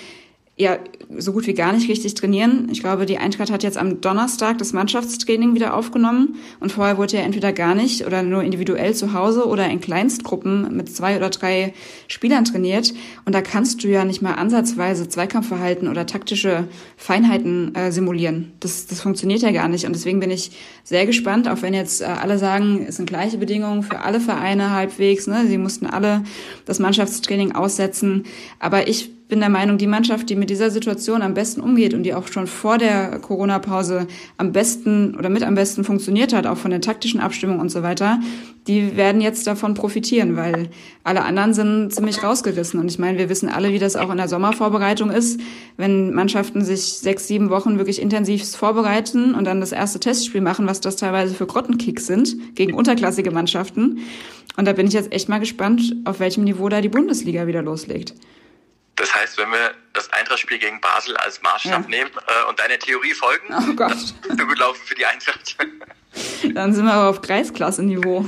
ja 0.57 0.79
so 1.15 1.33
gut 1.33 1.45
wie 1.45 1.53
gar 1.53 1.71
nicht 1.71 1.87
richtig 1.87 2.15
trainieren. 2.15 2.67
Ich 2.71 2.81
glaube, 2.81 3.05
die 3.05 3.19
Eintracht 3.19 3.51
hat 3.51 3.61
jetzt 3.61 3.77
am 3.77 4.01
Donnerstag 4.01 4.57
das 4.57 4.73
Mannschaftstraining 4.73 5.53
wieder 5.53 5.75
aufgenommen 5.75 6.35
und 6.59 6.71
vorher 6.71 6.97
wurde 6.97 7.17
ja 7.17 7.23
entweder 7.23 7.53
gar 7.53 7.75
nicht 7.75 8.05
oder 8.05 8.23
nur 8.23 8.43
individuell 8.43 8.95
zu 8.95 9.13
Hause 9.13 9.45
oder 9.45 9.69
in 9.69 9.79
Kleinstgruppen 9.79 10.75
mit 10.75 10.93
zwei 10.93 11.15
oder 11.15 11.29
drei 11.29 11.73
Spielern 12.07 12.43
trainiert. 12.43 12.93
Und 13.23 13.33
da 13.33 13.41
kannst 13.41 13.83
du 13.83 13.87
ja 13.87 14.03
nicht 14.03 14.23
mal 14.23 14.33
ansatzweise 14.33 15.07
Zweikampfverhalten 15.07 15.87
oder 15.87 16.07
taktische 16.07 16.67
Feinheiten 16.97 17.75
äh, 17.75 17.91
simulieren. 17.91 18.53
Das, 18.59 18.87
das 18.87 18.99
funktioniert 18.99 19.41
ja 19.41 19.51
gar 19.51 19.67
nicht. 19.67 19.85
Und 19.85 19.93
deswegen 19.93 20.19
bin 20.19 20.31
ich 20.31 20.51
sehr 20.83 21.05
gespannt, 21.05 21.47
auch 21.47 21.61
wenn 21.61 21.75
jetzt 21.75 22.01
äh, 22.01 22.05
alle 22.05 22.39
sagen, 22.39 22.83
es 22.87 22.95
sind 22.95 23.07
gleiche 23.07 23.37
Bedingungen 23.37 23.83
für 23.83 23.99
alle 23.99 24.19
Vereine 24.19 24.71
halbwegs. 24.71 25.27
Ne? 25.27 25.45
Sie 25.47 25.59
mussten 25.59 25.85
alle 25.85 26.23
das 26.65 26.79
Mannschaftstraining 26.79 27.51
aussetzen. 27.51 28.23
Aber 28.59 28.87
ich 28.87 29.16
bin 29.27 29.39
der 29.39 29.49
Meinung, 29.49 29.77
die 29.77 29.87
Mannschaft, 29.87 30.29
die 30.29 30.35
mit 30.35 30.49
dieser 30.49 30.71
Situation 30.71 31.21
am 31.21 31.33
besten 31.33 31.61
umgeht 31.61 31.93
und 31.93 32.03
die 32.03 32.13
auch 32.13 32.27
schon 32.27 32.47
vor 32.47 32.77
der 32.77 33.19
Corona-Pause 33.19 34.07
am 34.37 34.53
besten 34.53 35.15
oder 35.15 35.29
mit 35.29 35.43
am 35.43 35.55
besten 35.55 35.83
funktioniert 35.83 36.33
hat, 36.33 36.45
auch 36.45 36.57
von 36.57 36.71
der 36.71 36.81
taktischen 36.81 37.19
Abstimmung 37.19 37.59
und 37.59 37.69
so 37.69 37.83
weiter, 37.83 38.19
die 38.67 38.95
werden 38.95 39.21
jetzt 39.21 39.47
davon 39.47 39.73
profitieren, 39.73 40.35
weil 40.35 40.69
alle 41.03 41.23
anderen 41.23 41.53
sind 41.53 41.93
ziemlich 41.93 42.23
rausgerissen. 42.23 42.79
Und 42.79 42.89
ich 42.89 42.99
meine, 42.99 43.17
wir 43.17 43.29
wissen 43.29 43.49
alle, 43.49 43.71
wie 43.71 43.79
das 43.79 43.95
auch 43.95 44.11
in 44.11 44.17
der 44.17 44.27
Sommervorbereitung 44.27 45.09
ist, 45.09 45.39
wenn 45.77 46.13
Mannschaften 46.13 46.63
sich 46.63 46.81
sechs, 46.83 47.27
sieben 47.27 47.49
Wochen 47.49 47.77
wirklich 47.77 48.01
intensiv 48.01 48.49
vorbereiten 48.49 49.35
und 49.35 49.45
dann 49.45 49.59
das 49.59 49.71
erste 49.71 49.99
Testspiel 49.99 50.41
machen, 50.41 50.67
was 50.67 50.81
das 50.81 50.95
teilweise 50.95 51.33
für 51.33 51.47
Grottenkicks 51.47 52.07
sind 52.07 52.55
gegen 52.55 52.73
unterklassige 52.73 53.31
Mannschaften. 53.31 53.99
Und 54.57 54.65
da 54.65 54.73
bin 54.73 54.87
ich 54.87 54.93
jetzt 54.93 55.11
echt 55.11 55.29
mal 55.29 55.39
gespannt, 55.39 55.95
auf 56.05 56.19
welchem 56.19 56.43
Niveau 56.43 56.67
da 56.67 56.81
die 56.81 56.89
Bundesliga 56.89 57.47
wieder 57.47 57.61
loslegt. 57.61 58.15
Das 58.97 59.13
heißt, 59.13 59.37
wenn 59.37 59.51
wir 59.51 59.73
das 59.93 60.11
Eintracht-Spiel 60.11 60.57
gegen 60.57 60.81
Basel 60.81 61.15
als 61.17 61.41
Maßstab 61.41 61.83
ja. 61.83 61.87
nehmen 61.87 62.11
äh, 62.11 62.49
und 62.49 62.59
deiner 62.59 62.79
Theorie 62.79 63.13
folgen, 63.13 63.53
oh 63.53 63.73
Gott. 63.75 63.91
dann 64.27 64.37
wird 64.39 64.49
gut 64.49 64.57
laufen 64.57 64.81
für 64.85 64.95
die 64.95 65.05
Eintracht. 65.05 65.55
Dann 66.55 66.73
sind 66.73 66.85
wir 66.85 66.93
aber 66.93 67.09
auf 67.09 67.21
Kreisklasse-Niveau. 67.21 68.27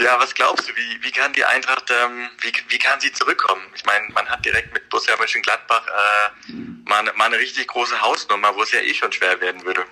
ja, 0.00 0.18
was 0.18 0.34
glaubst 0.34 0.68
du, 0.68 0.72
wie, 0.74 1.04
wie 1.04 1.12
kann 1.12 1.32
die 1.34 1.44
Eintracht, 1.44 1.88
ähm, 1.90 2.28
wie, 2.40 2.52
wie 2.68 2.78
kann 2.78 2.98
sie 2.98 3.12
zurückkommen? 3.12 3.62
Ich 3.76 3.84
meine, 3.84 4.08
man 4.12 4.28
hat 4.28 4.44
direkt 4.44 4.74
mit 4.74 4.88
Borussia 4.88 5.16
Mönchengladbach 5.16 5.86
äh, 5.86 6.52
mal, 6.84 7.04
mal 7.14 7.26
eine 7.26 7.38
richtig 7.38 7.68
große 7.68 8.00
Hausnummer, 8.00 8.56
wo 8.56 8.62
es 8.62 8.72
ja 8.72 8.80
eh 8.80 8.92
schon 8.92 9.12
schwer 9.12 9.40
werden 9.40 9.64
würde. 9.64 9.84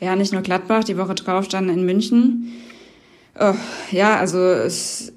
Ja, 0.00 0.16
nicht 0.16 0.32
nur 0.32 0.42
Gladbach, 0.42 0.82
die 0.82 0.98
Woche 0.98 1.14
drauf 1.14 1.46
dann 1.46 1.68
in 1.68 1.84
München. 1.84 2.60
Oh, 3.38 3.54
ja, 3.92 4.16
also 4.16 4.40
es, 4.40 5.12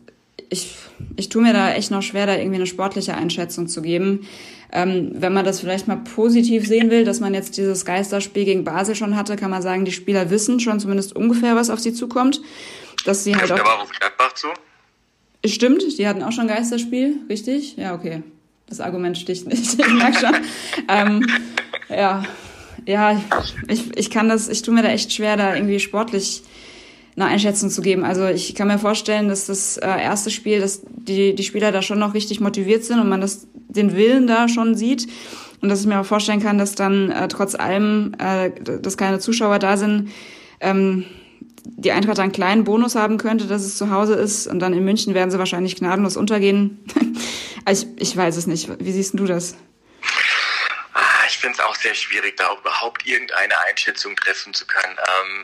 ich, 0.49 0.75
ich 1.15 1.29
tue 1.29 1.41
mir 1.41 1.53
da 1.53 1.74
echt 1.74 1.91
noch 1.91 2.01
schwer, 2.01 2.25
da 2.25 2.36
irgendwie 2.36 2.55
eine 2.55 2.65
sportliche 2.65 3.15
Einschätzung 3.15 3.67
zu 3.67 3.81
geben. 3.81 4.27
Ähm, 4.72 5.12
wenn 5.13 5.33
man 5.33 5.45
das 5.45 5.60
vielleicht 5.60 5.88
mal 5.88 5.98
positiv 5.98 6.67
sehen 6.67 6.89
will, 6.89 7.05
dass 7.05 7.19
man 7.19 7.33
jetzt 7.33 7.57
dieses 7.57 7.86
Geisterspiel 7.86 8.45
gegen 8.45 8.63
Basel 8.63 8.95
schon 8.95 9.15
hatte, 9.15 9.36
kann 9.36 9.51
man 9.51 9.62
sagen, 9.62 9.86
die 9.86 9.91
Spieler 9.91 10.29
wissen 10.29 10.60
schon 10.60 10.79
zumindest 10.79 11.15
ungefähr, 11.15 11.55
was 11.55 11.69
auf 11.69 11.79
sie 11.79 11.93
zukommt. 11.93 12.41
Dass 13.05 13.24
sie 13.24 13.36
halt 13.36 13.51
auch. 13.51 13.60
Aber 13.60 13.81
auf 13.81 13.89
Gladbach 13.89 14.33
zu? 14.33 14.48
Stimmt, 15.45 15.98
die 15.98 16.07
hatten 16.07 16.24
auch 16.24 16.31
schon 16.31 16.48
Geisterspiel, 16.48 17.17
richtig? 17.29 17.75
Ja, 17.75 17.93
okay. 17.93 18.24
Das 18.67 18.79
Argument 18.79 19.17
sticht 19.17 19.48
nicht. 19.48 19.79
Ich 19.79 19.93
merke 19.93 20.19
schon. 20.19 20.36
ähm, 20.88 21.27
ja, 21.89 22.24
ja, 22.86 23.22
ich, 23.67 23.95
ich 23.98 24.10
kann 24.10 24.29
das, 24.29 24.50
ich 24.50 24.62
tue 24.62 24.74
mir 24.74 24.83
da 24.83 24.89
echt 24.89 25.13
schwer, 25.13 25.38
da 25.38 25.55
irgendwie 25.55 25.79
sportlich 25.79 26.43
eine 27.15 27.25
Einschätzung 27.25 27.69
zu 27.69 27.81
geben. 27.81 28.03
Also 28.03 28.25
ich 28.25 28.55
kann 28.55 28.67
mir 28.67 28.79
vorstellen, 28.79 29.27
dass 29.27 29.45
das 29.45 29.77
äh, 29.77 29.88
erste 29.88 30.31
Spiel, 30.31 30.60
dass 30.60 30.81
die, 31.07 31.36
die 31.36 31.43
Spieler 31.43 31.72
da 31.72 31.81
schon 31.81 32.00
noch 32.00 32.13
richtig 32.13 32.39
motiviert 32.39 32.83
sind 32.83 33.00
und 33.00 33.10
man 33.10 33.22
das, 33.22 33.48
den 33.53 33.95
Willen 33.95 34.27
da 34.27 34.48
schon 34.48 34.75
sieht. 34.75 35.07
Und 35.62 35.69
dass 35.69 35.81
ich 35.81 35.88
mir 35.88 36.00
auch 36.00 36.05
vorstellen 36.05 36.41
kann, 36.41 36.57
dass 36.57 36.75
dann 36.75 37.10
äh, 37.10 37.27
trotz 37.27 37.55
allem, 37.55 38.13
äh, 38.19 38.51
dass 38.79 38.98
keine 38.98 39.19
Zuschauer 39.19 39.60
da 39.60 39.77
sind, 39.77 40.10
ähm, 40.60 41.05
die 41.65 41.91
Eintracht 41.91 42.19
einen 42.19 42.33
kleinen 42.33 42.65
Bonus 42.65 42.95
haben 42.95 43.17
könnte, 43.17 43.48
dass 43.48 43.63
es 43.63 43.77
zu 43.77 43.89
Hause 43.89 44.15
ist. 44.15 44.48
Und 44.48 44.60
dann 44.60 44.74
in 44.74 44.83
München 44.83 45.13
werden 45.13 45.31
sie 45.31 45.39
wahrscheinlich 45.39 45.77
gnadenlos 45.77 46.17
untergehen. 46.17 46.79
ich, 47.69 47.88
ich 47.98 48.17
weiß 48.17 48.36
es 48.36 48.48
nicht. 48.48 48.69
Wie 48.79 48.91
siehst 48.91 49.17
du 49.17 49.25
das? 49.25 49.55
Sehr 51.83 51.93
schwierig, 51.93 52.37
da 52.37 52.51
überhaupt 52.53 53.05
irgendeine 53.05 53.57
Einschätzung 53.59 54.15
treffen 54.15 54.53
zu 54.53 54.65
können. 54.65 54.97
Ähm, 54.97 55.41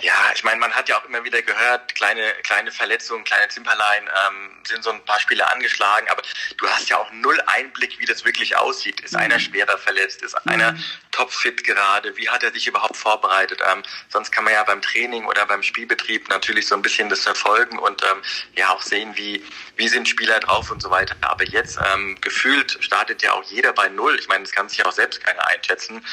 ja, 0.00 0.14
ich 0.34 0.42
meine, 0.42 0.58
man 0.58 0.72
hat 0.72 0.88
ja 0.88 0.98
auch 0.98 1.04
immer 1.04 1.22
wieder 1.24 1.40
gehört, 1.42 1.94
kleine, 1.94 2.32
kleine 2.42 2.72
Verletzungen, 2.72 3.24
kleine 3.24 3.48
Zimperlein 3.48 4.04
ähm, 4.04 4.50
sind 4.66 4.82
so 4.82 4.90
ein 4.90 5.04
paar 5.04 5.20
Spiele 5.20 5.46
angeschlagen, 5.50 6.08
aber 6.08 6.22
du 6.56 6.68
hast 6.68 6.88
ja 6.88 6.96
auch 6.98 7.10
null 7.12 7.40
Einblick, 7.46 7.98
wie 7.98 8.06
das 8.06 8.24
wirklich 8.24 8.56
aussieht. 8.56 9.00
Ist 9.00 9.12
mhm. 9.12 9.20
einer 9.20 9.38
schwerer 9.38 9.78
verletzt? 9.78 10.22
Ist 10.22 10.34
mhm. 10.44 10.52
einer 10.52 10.76
topfit 11.12 11.64
gerade? 11.64 12.16
Wie 12.16 12.28
hat 12.28 12.42
er 12.42 12.52
sich 12.52 12.66
überhaupt 12.66 12.96
vorbereitet? 12.96 13.60
Ähm, 13.70 13.82
sonst 14.08 14.30
kann 14.32 14.44
man 14.44 14.54
ja 14.54 14.64
beim 14.64 14.82
Training 14.82 15.26
oder 15.26 15.46
beim 15.46 15.62
Spielbetrieb 15.62 16.28
natürlich 16.28 16.66
so 16.66 16.74
ein 16.74 16.82
bisschen 16.82 17.08
das 17.08 17.20
verfolgen 17.20 17.78
und 17.78 18.02
ähm, 18.02 18.22
ja 18.56 18.70
auch 18.70 18.82
sehen, 18.82 19.16
wie, 19.16 19.44
wie 19.76 19.88
sind 19.88 20.08
Spieler 20.08 20.40
drauf 20.40 20.70
und 20.70 20.80
so 20.80 20.90
weiter. 20.90 21.14
Aber 21.22 21.44
jetzt 21.44 21.78
ähm, 21.92 22.16
gefühlt 22.20 22.78
startet 22.80 23.22
ja 23.22 23.32
auch 23.32 23.44
jeder 23.44 23.72
bei 23.72 23.88
Null. 23.88 24.16
Ich 24.18 24.28
meine, 24.28 24.44
das 24.44 24.52
kann 24.52 24.68
sich 24.68 24.78
ja 24.78 24.86
auch 24.86 24.92
selbst 24.92 25.22
keiner 25.22 25.46
einschätzen. 25.58 26.04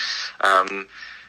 Ähm, 0.43 0.87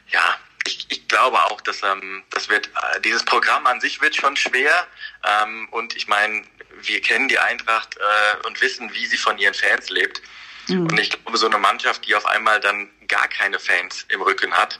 ja, 0.09 0.37
ich, 0.65 0.85
ich 0.89 1.07
glaube 1.07 1.37
auch, 1.45 1.61
dass 1.61 1.81
ähm, 1.83 2.23
das 2.29 2.49
wird 2.49 2.67
äh, 2.67 3.01
dieses 3.01 3.23
Programm 3.23 3.65
an 3.67 3.79
sich 3.79 4.01
wird 4.01 4.15
schon 4.15 4.35
schwer. 4.35 4.87
Ähm, 5.23 5.67
und 5.71 5.95
ich 5.95 6.07
meine, 6.07 6.43
wir 6.81 7.01
kennen 7.01 7.27
die 7.27 7.39
Eintracht 7.39 7.97
äh, 7.97 8.47
und 8.47 8.59
wissen, 8.61 8.93
wie 8.93 9.05
sie 9.05 9.17
von 9.17 9.37
ihren 9.37 9.53
Fans 9.53 9.89
lebt. 9.89 10.21
Mhm. 10.67 10.87
Und 10.87 10.99
ich 10.99 11.09
glaube, 11.09 11.37
so 11.37 11.47
eine 11.47 11.57
Mannschaft, 11.57 12.05
die 12.05 12.15
auf 12.15 12.25
einmal 12.25 12.59
dann 12.59 12.89
gar 13.07 13.27
keine 13.27 13.59
Fans 13.59 14.05
im 14.09 14.21
Rücken 14.21 14.53
hat, 14.53 14.77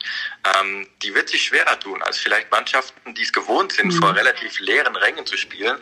ähm, 0.59 0.87
die 1.01 1.13
wird 1.13 1.29
sich 1.29 1.45
schwerer 1.45 1.79
tun 1.79 2.01
als 2.03 2.17
vielleicht 2.17 2.51
Mannschaften, 2.51 3.13
die 3.15 3.23
es 3.23 3.33
gewohnt 3.33 3.73
sind, 3.73 3.93
mhm. 3.93 3.99
vor 3.99 4.15
relativ 4.15 4.59
leeren 4.59 4.95
Rängen 4.95 5.25
zu 5.25 5.37
spielen. 5.37 5.77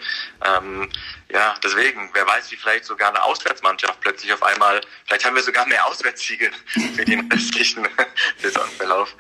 Ähm, 0.45 0.89
ja, 1.29 1.55
deswegen, 1.63 2.09
wer 2.13 2.27
weiß, 2.27 2.51
wie 2.51 2.55
vielleicht 2.55 2.85
sogar 2.85 3.09
eine 3.09 3.23
Auswärtsmannschaft 3.23 3.99
plötzlich 4.01 4.31
auf 4.33 4.43
einmal, 4.43 4.81
vielleicht 5.05 5.25
haben 5.25 5.35
wir 5.35 5.43
sogar 5.43 5.65
mehr 5.65 5.85
Auswärtssiege 5.85 6.51
für 6.95 7.05
den 7.05 7.31
restlichen 7.31 7.87
Saisonverlauf 8.41 9.15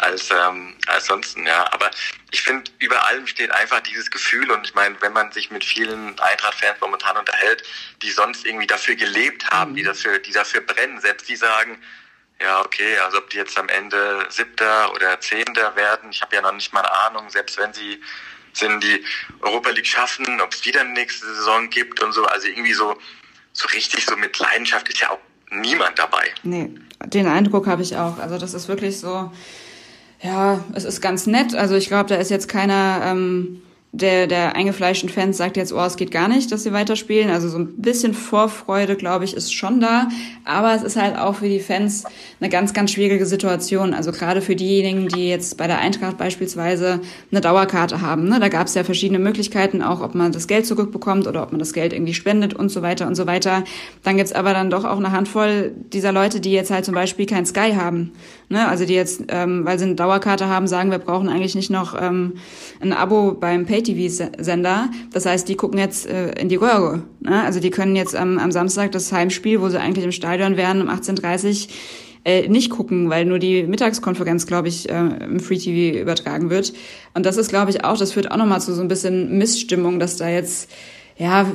als 0.00 0.30
ähm, 0.30 0.76
als 0.86 1.06
sonst, 1.06 1.36
ja. 1.36 1.70
Aber 1.72 1.90
ich 2.30 2.42
finde, 2.42 2.70
über 2.78 3.06
allem 3.06 3.26
steht 3.26 3.50
einfach 3.50 3.80
dieses 3.80 4.10
Gefühl 4.10 4.50
und 4.50 4.66
ich 4.66 4.74
meine, 4.74 5.00
wenn 5.00 5.12
man 5.12 5.30
sich 5.32 5.50
mit 5.50 5.64
vielen 5.64 6.18
Eintracht-Fans 6.18 6.80
momentan 6.80 7.16
unterhält, 7.16 7.62
die 8.02 8.10
sonst 8.10 8.46
irgendwie 8.46 8.66
dafür 8.66 8.94
gelebt 8.94 9.50
haben, 9.50 9.74
die 9.74 9.82
mhm. 9.82 9.88
dafür, 9.88 10.18
die 10.18 10.32
dafür 10.32 10.62
brennen, 10.62 11.00
selbst 11.00 11.28
die 11.28 11.36
sagen, 11.36 11.80
ja, 12.40 12.60
okay, 12.60 12.98
also 13.04 13.18
ob 13.18 13.30
die 13.30 13.36
jetzt 13.36 13.58
am 13.58 13.68
Ende 13.68 14.26
Siebter 14.30 14.92
oder 14.94 15.20
Zehnter 15.20 15.76
werden, 15.76 16.10
ich 16.10 16.22
habe 16.22 16.36
ja 16.36 16.42
noch 16.42 16.54
nicht 16.54 16.72
mal 16.72 16.80
eine 16.80 16.92
Ahnung, 16.92 17.30
selbst 17.30 17.58
wenn 17.58 17.72
sie 17.72 18.00
sind 18.52 18.82
die 18.82 19.04
Europa 19.40 19.70
League 19.70 19.86
schaffen, 19.86 20.40
ob 20.40 20.52
es 20.52 20.64
wieder 20.64 20.80
eine 20.80 20.90
nächste 20.90 21.26
Saison 21.34 21.70
gibt 21.70 22.02
und 22.02 22.12
so, 22.12 22.24
also 22.24 22.48
irgendwie 22.48 22.72
so, 22.72 22.96
so 23.52 23.68
richtig 23.68 24.04
so 24.06 24.16
mit 24.16 24.38
Leidenschaft 24.38 24.88
ist 24.88 25.00
ja 25.00 25.10
auch 25.10 25.18
niemand 25.50 25.98
dabei. 25.98 26.32
Nee, 26.42 26.70
den 27.04 27.26
Eindruck 27.26 27.66
habe 27.66 27.82
ich 27.82 27.96
auch. 27.96 28.18
Also 28.18 28.38
das 28.38 28.54
ist 28.54 28.68
wirklich 28.68 28.98
so, 28.98 29.30
ja, 30.20 30.64
es 30.74 30.84
ist 30.84 31.00
ganz 31.00 31.26
nett. 31.26 31.54
Also 31.54 31.74
ich 31.76 31.88
glaube, 31.88 32.08
da 32.08 32.16
ist 32.16 32.30
jetzt 32.30 32.48
keiner 32.48 33.02
ähm, 33.04 33.62
der, 33.92 34.28
der 34.28 34.54
eingefleischten 34.54 35.08
Fans 35.08 35.36
sagt 35.36 35.56
jetzt, 35.56 35.72
oh, 35.72 35.80
es 35.80 35.96
geht 35.96 36.12
gar 36.12 36.28
nicht, 36.28 36.52
dass 36.52 36.62
sie 36.62 36.72
weiterspielen. 36.72 37.28
Also 37.28 37.48
so 37.48 37.58
ein 37.58 37.74
bisschen 37.78 38.14
Vorfreude, 38.14 38.94
glaube 38.94 39.24
ich, 39.24 39.34
ist 39.34 39.52
schon 39.52 39.80
da. 39.80 40.08
Aber 40.44 40.74
es 40.74 40.84
ist 40.84 40.94
halt 40.94 41.18
auch 41.18 41.36
für 41.36 41.48
die 41.48 41.58
Fans 41.58 42.04
eine 42.38 42.50
ganz, 42.50 42.72
ganz 42.72 42.92
schwierige 42.92 43.26
Situation. 43.26 43.92
Also 43.92 44.12
gerade 44.12 44.42
für 44.42 44.54
diejenigen, 44.54 45.08
die 45.08 45.28
jetzt 45.28 45.56
bei 45.56 45.66
der 45.66 45.80
Eintracht 45.80 46.18
beispielsweise 46.18 47.00
eine 47.32 47.40
Dauerkarte 47.40 48.00
haben. 48.00 48.28
Ne? 48.28 48.38
Da 48.38 48.48
gab 48.48 48.68
es 48.68 48.74
ja 48.74 48.84
verschiedene 48.84 49.18
Möglichkeiten, 49.18 49.82
auch 49.82 50.02
ob 50.02 50.14
man 50.14 50.30
das 50.30 50.46
Geld 50.46 50.66
zurückbekommt 50.66 51.26
oder 51.26 51.42
ob 51.42 51.50
man 51.50 51.58
das 51.58 51.72
Geld 51.72 51.92
irgendwie 51.92 52.14
spendet 52.14 52.54
und 52.54 52.68
so 52.68 52.82
weiter 52.82 53.08
und 53.08 53.16
so 53.16 53.26
weiter. 53.26 53.64
Dann 54.04 54.16
gibt's 54.16 54.32
aber 54.32 54.54
dann 54.54 54.70
doch 54.70 54.84
auch 54.84 54.98
eine 54.98 55.10
Handvoll 55.10 55.72
dieser 55.92 56.12
Leute, 56.12 56.38
die 56.40 56.52
jetzt 56.52 56.70
halt 56.70 56.84
zum 56.84 56.94
Beispiel 56.94 57.26
kein 57.26 57.44
Sky 57.44 57.72
haben. 57.74 58.12
Ne? 58.48 58.68
Also 58.68 58.86
die 58.86 58.94
jetzt, 58.94 59.24
ähm, 59.28 59.64
weil 59.64 59.80
sie 59.80 59.86
eine 59.86 59.96
Dauerkarte 59.96 60.46
haben, 60.46 60.68
sagen, 60.68 60.92
wir 60.92 60.98
brauchen 60.98 61.28
eigentlich 61.28 61.56
nicht 61.56 61.70
noch 61.70 62.00
ähm, 62.00 62.34
ein 62.80 62.92
Abo 62.92 63.32
beim 63.32 63.66
Pay 63.66 63.79
Pay-TV-Sender. 63.82 64.90
Das 65.12 65.26
heißt, 65.26 65.48
die 65.48 65.56
gucken 65.56 65.78
jetzt 65.78 66.06
äh, 66.06 66.32
in 66.32 66.48
die 66.48 66.56
Röhre. 66.56 67.02
Ne? 67.20 67.42
Also 67.42 67.60
die 67.60 67.70
können 67.70 67.96
jetzt 67.96 68.14
am, 68.14 68.38
am 68.38 68.52
Samstag 68.52 68.92
das 68.92 69.12
Heimspiel, 69.12 69.60
wo 69.60 69.68
sie 69.68 69.80
eigentlich 69.80 70.04
im 70.04 70.12
Stadion 70.12 70.56
wären, 70.56 70.80
um 70.82 70.88
18.30 70.88 71.66
Uhr 71.66 71.74
äh, 72.24 72.48
nicht 72.48 72.70
gucken, 72.70 73.08
weil 73.08 73.24
nur 73.24 73.38
die 73.38 73.62
Mittagskonferenz, 73.62 74.46
glaube 74.46 74.68
ich, 74.68 74.88
äh, 74.90 74.98
im 74.98 75.40
Free 75.40 75.56
TV 75.56 75.98
übertragen 75.98 76.50
wird. 76.50 76.72
Und 77.14 77.24
das 77.24 77.36
ist, 77.36 77.48
glaube 77.48 77.70
ich, 77.70 77.84
auch, 77.84 77.96
das 77.96 78.12
führt 78.12 78.30
auch 78.30 78.36
nochmal 78.36 78.60
zu 78.60 78.74
so 78.74 78.82
ein 78.82 78.88
bisschen 78.88 79.38
Missstimmung, 79.38 79.98
dass 79.98 80.16
da 80.16 80.28
jetzt 80.28 80.70
ja, 81.20 81.46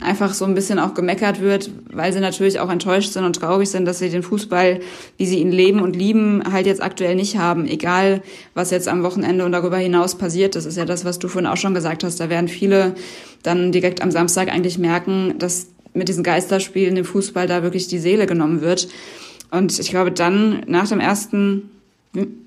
einfach 0.00 0.34
so 0.34 0.44
ein 0.44 0.56
bisschen 0.56 0.80
auch 0.80 0.92
gemeckert 0.92 1.40
wird, 1.40 1.70
weil 1.92 2.12
sie 2.12 2.18
natürlich 2.18 2.58
auch 2.58 2.68
enttäuscht 2.68 3.12
sind 3.12 3.24
und 3.24 3.36
traurig 3.36 3.70
sind, 3.70 3.84
dass 3.84 4.00
sie 4.00 4.10
den 4.10 4.24
Fußball, 4.24 4.80
wie 5.16 5.26
sie 5.26 5.38
ihn 5.38 5.52
leben 5.52 5.82
und 5.82 5.94
lieben, 5.94 6.42
halt 6.50 6.66
jetzt 6.66 6.82
aktuell 6.82 7.14
nicht 7.14 7.38
haben. 7.38 7.68
Egal, 7.68 8.22
was 8.54 8.72
jetzt 8.72 8.88
am 8.88 9.04
Wochenende 9.04 9.44
und 9.44 9.52
darüber 9.52 9.76
hinaus 9.76 10.16
passiert. 10.18 10.56
Das 10.56 10.66
ist 10.66 10.76
ja 10.76 10.84
das, 10.84 11.04
was 11.04 11.20
du 11.20 11.28
vorhin 11.28 11.48
auch 11.48 11.56
schon 11.56 11.74
gesagt 11.74 12.02
hast. 12.02 12.18
Da 12.18 12.28
werden 12.28 12.48
viele 12.48 12.96
dann 13.44 13.70
direkt 13.70 14.02
am 14.02 14.10
Samstag 14.10 14.48
eigentlich 14.48 14.78
merken, 14.78 15.34
dass 15.38 15.68
mit 15.94 16.08
diesen 16.08 16.24
Geisterspielen 16.24 16.96
dem 16.96 17.04
Fußball 17.04 17.46
da 17.46 17.62
wirklich 17.62 17.86
die 17.86 18.00
Seele 18.00 18.26
genommen 18.26 18.62
wird. 18.62 18.88
Und 19.52 19.78
ich 19.78 19.90
glaube, 19.90 20.10
dann 20.10 20.64
nach 20.66 20.88
dem 20.88 20.98
ersten 20.98 21.70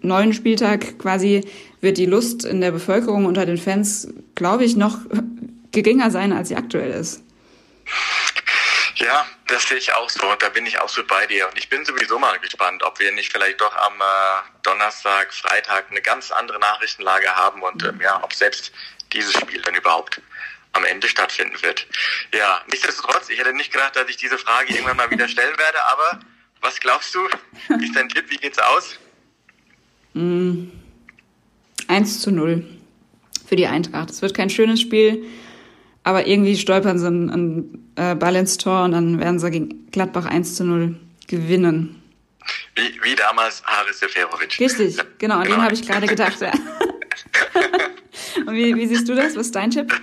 neuen 0.01 0.33
Spieltag 0.33 0.99
quasi 0.99 1.45
wird 1.79 1.97
die 1.97 2.07
Lust 2.07 2.43
in 2.43 2.59
der 2.59 2.71
Bevölkerung 2.71 3.23
unter 3.23 3.45
den 3.45 3.57
Fans, 3.57 4.09
glaube 4.35 4.65
ich, 4.65 4.75
noch 4.75 4.97
geringer 5.71 6.11
sein, 6.11 6.33
als 6.33 6.49
sie 6.49 6.55
aktuell 6.55 6.91
ist. 6.91 7.23
Ja, 8.95 9.25
das 9.47 9.67
sehe 9.67 9.77
ich 9.77 9.91
auch 9.93 10.09
so. 10.09 10.35
Da 10.39 10.49
bin 10.49 10.65
ich 10.65 10.79
auch 10.79 10.89
so 10.89 11.03
bei 11.03 11.25
dir. 11.25 11.47
Und 11.47 11.57
ich 11.57 11.69
bin 11.69 11.83
sowieso 11.85 12.19
mal 12.19 12.37
gespannt, 12.39 12.83
ob 12.83 12.99
wir 12.99 13.11
nicht 13.11 13.31
vielleicht 13.31 13.59
doch 13.59 13.75
am 13.75 13.93
äh, 13.99 14.59
Donnerstag, 14.63 15.33
Freitag 15.33 15.85
eine 15.89 16.01
ganz 16.01 16.31
andere 16.31 16.59
Nachrichtenlage 16.59 17.27
haben 17.35 17.63
und 17.63 17.83
ähm, 17.83 17.99
ja, 18.01 18.23
ob 18.23 18.33
selbst 18.33 18.71
dieses 19.11 19.33
Spiel 19.33 19.61
dann 19.61 19.75
überhaupt 19.75 20.21
am 20.73 20.85
Ende 20.85 21.07
stattfinden 21.07 21.61
wird. 21.61 21.87
Ja, 22.33 22.61
nichtsdestotrotz, 22.69 23.29
ich 23.29 23.39
hätte 23.39 23.53
nicht 23.53 23.73
gedacht, 23.73 23.95
dass 23.95 24.07
ich 24.07 24.17
diese 24.17 24.37
Frage 24.37 24.73
irgendwann 24.73 24.97
mal 24.97 25.11
wieder 25.11 25.27
stellen 25.27 25.57
werde, 25.57 25.83
aber 25.85 26.19
was 26.61 26.79
glaubst 26.79 27.13
du? 27.15 27.19
Wie 27.77 27.85
ist 27.85 27.95
dein 27.95 28.07
Tipp? 28.07 28.25
Wie 28.29 28.37
geht's 28.37 28.59
aus? 28.59 28.97
Mm, 30.13 30.69
1 31.87 32.21
zu 32.21 32.31
0 32.31 32.63
für 33.47 33.55
die 33.55 33.67
Eintracht. 33.67 34.11
Es 34.11 34.21
wird 34.21 34.35
kein 34.35 34.49
schönes 34.49 34.79
Spiel. 34.79 35.25
Aber 36.03 36.25
irgendwie 36.25 36.57
stolpern 36.57 36.97
sie 36.97 37.07
ein, 37.07 37.29
ein 37.29 37.91
äh, 37.95 38.15
Ball 38.15 38.35
ins 38.35 38.57
Tor 38.57 38.83
und 38.83 38.91
dann 38.93 39.19
werden 39.19 39.39
sie 39.39 39.51
gegen 39.51 39.91
Gladbach 39.91 40.25
1 40.25 40.55
zu 40.55 40.63
0 40.63 40.95
gewinnen. 41.27 42.01
Wie, 42.75 42.99
wie 43.03 43.15
damals 43.15 43.61
Haris 43.63 43.99
Seferovic. 43.99 44.59
Richtig, 44.59 44.97
genau, 45.19 45.35
an 45.35 45.43
genau. 45.43 45.55
den 45.57 45.63
habe 45.63 45.73
ich 45.73 45.85
gerade 45.85 46.07
gedacht. 46.07 46.41
Ja. 46.41 46.51
und 48.47 48.53
wie, 48.53 48.75
wie 48.75 48.87
siehst 48.87 49.07
du 49.07 49.13
das? 49.13 49.35
Was 49.35 49.47
ist 49.47 49.55
dein 49.55 49.69
Tipp? 49.69 49.93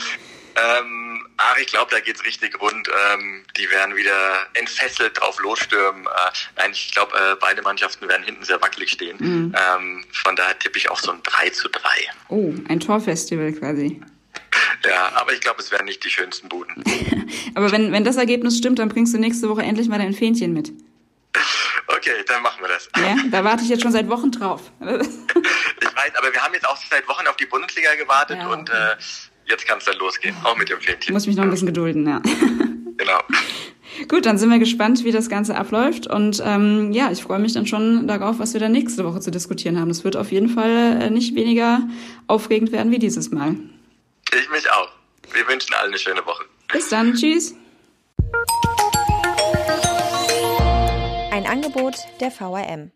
Ähm, 0.54 1.08
Ach, 1.40 1.56
ich 1.56 1.68
glaube, 1.68 1.90
da 1.92 2.00
geht's 2.00 2.24
richtig 2.24 2.60
rund. 2.60 2.88
Ähm, 3.12 3.44
die 3.56 3.70
werden 3.70 3.94
wieder 3.94 4.46
entfesselt 4.54 5.18
drauf 5.20 5.40
losstürmen. 5.40 6.04
Äh, 6.04 6.30
nein, 6.56 6.72
ich 6.72 6.92
glaube, 6.92 7.16
äh, 7.16 7.36
beide 7.40 7.62
Mannschaften 7.62 8.08
werden 8.08 8.24
hinten 8.24 8.44
sehr 8.44 8.60
wackelig 8.60 8.90
stehen. 8.90 9.16
Mhm. 9.20 9.54
Ähm, 9.54 10.04
von 10.12 10.34
daher 10.34 10.58
tippe 10.58 10.78
ich 10.78 10.90
auf 10.90 11.00
so 11.00 11.12
ein 11.12 11.22
3 11.22 11.50
zu 11.50 11.68
3. 11.68 11.80
Oh, 12.28 12.52
ein 12.68 12.80
Torfestival 12.80 13.52
quasi. 13.52 14.02
Ja, 14.84 15.12
aber 15.14 15.32
ich 15.32 15.40
glaube, 15.40 15.60
es 15.60 15.70
werden 15.70 15.86
nicht 15.86 16.04
die 16.04 16.10
schönsten 16.10 16.48
Buden. 16.48 16.82
aber 17.54 17.72
wenn, 17.72 17.92
wenn 17.92 18.04
das 18.04 18.16
Ergebnis 18.16 18.58
stimmt, 18.58 18.78
dann 18.78 18.88
bringst 18.88 19.14
du 19.14 19.18
nächste 19.18 19.48
Woche 19.48 19.62
endlich 19.62 19.88
mal 19.88 19.98
dein 19.98 20.14
Fähnchen 20.14 20.52
mit. 20.52 20.72
Okay, 21.90 22.10
dann 22.26 22.42
machen 22.42 22.60
wir 22.60 22.68
das. 22.68 22.86
Ja, 22.98 23.16
da 23.30 23.44
warte 23.44 23.62
ich 23.62 23.70
jetzt 23.70 23.82
schon 23.82 23.92
seit 23.92 24.10
Wochen 24.10 24.30
drauf. 24.30 24.60
ich 24.80 24.86
weiß, 24.86 26.12
aber 26.18 26.32
wir 26.32 26.42
haben 26.42 26.52
jetzt 26.52 26.68
auch 26.68 26.76
seit 26.76 27.08
Wochen 27.08 27.26
auf 27.26 27.36
die 27.36 27.46
Bundesliga 27.46 27.94
gewartet 27.94 28.36
ja, 28.38 28.46
okay. 28.46 28.58
und 28.58 28.68
äh, 28.68 28.96
jetzt 29.46 29.66
kann 29.66 29.78
es 29.78 29.86
dann 29.86 29.96
losgehen, 29.96 30.36
auch 30.44 30.54
mit 30.56 30.68
dem 30.68 30.78
Fähnchen. 30.80 31.04
Ich 31.04 31.10
muss 31.12 31.26
mich 31.26 31.36
noch 31.36 31.44
ein 31.44 31.50
bisschen 31.50 31.66
gedulden, 31.66 32.06
ja. 32.06 32.20
Genau. 32.98 33.20
Gut, 34.06 34.26
dann 34.26 34.38
sind 34.38 34.50
wir 34.50 34.58
gespannt, 34.58 35.04
wie 35.04 35.12
das 35.12 35.28
Ganze 35.28 35.56
abläuft. 35.56 36.06
Und 36.06 36.42
ähm, 36.44 36.92
ja, 36.92 37.10
ich 37.10 37.22
freue 37.22 37.38
mich 37.38 37.54
dann 37.54 37.66
schon 37.66 38.06
darauf, 38.06 38.38
was 38.38 38.52
wir 38.52 38.60
dann 38.60 38.72
nächste 38.72 39.04
Woche 39.04 39.20
zu 39.20 39.30
diskutieren 39.30 39.80
haben. 39.80 39.90
Es 39.90 40.04
wird 40.04 40.16
auf 40.16 40.30
jeden 40.30 40.48
Fall 40.48 41.00
äh, 41.00 41.10
nicht 41.10 41.34
weniger 41.34 41.80
aufregend 42.26 42.70
werden 42.70 42.92
wie 42.92 42.98
dieses 42.98 43.30
Mal. 43.30 43.56
Ich 44.32 44.48
mich 44.50 44.70
auch. 44.70 44.90
Wir 45.32 45.46
wünschen 45.48 45.74
allen 45.74 45.88
eine 45.88 45.98
schöne 45.98 46.24
Woche. 46.26 46.44
Bis 46.72 46.88
dann. 46.88 47.14
Tschüss. 47.14 47.54
Ein 51.30 51.46
Angebot 51.46 51.94
der 52.20 52.30
VRM. 52.30 52.90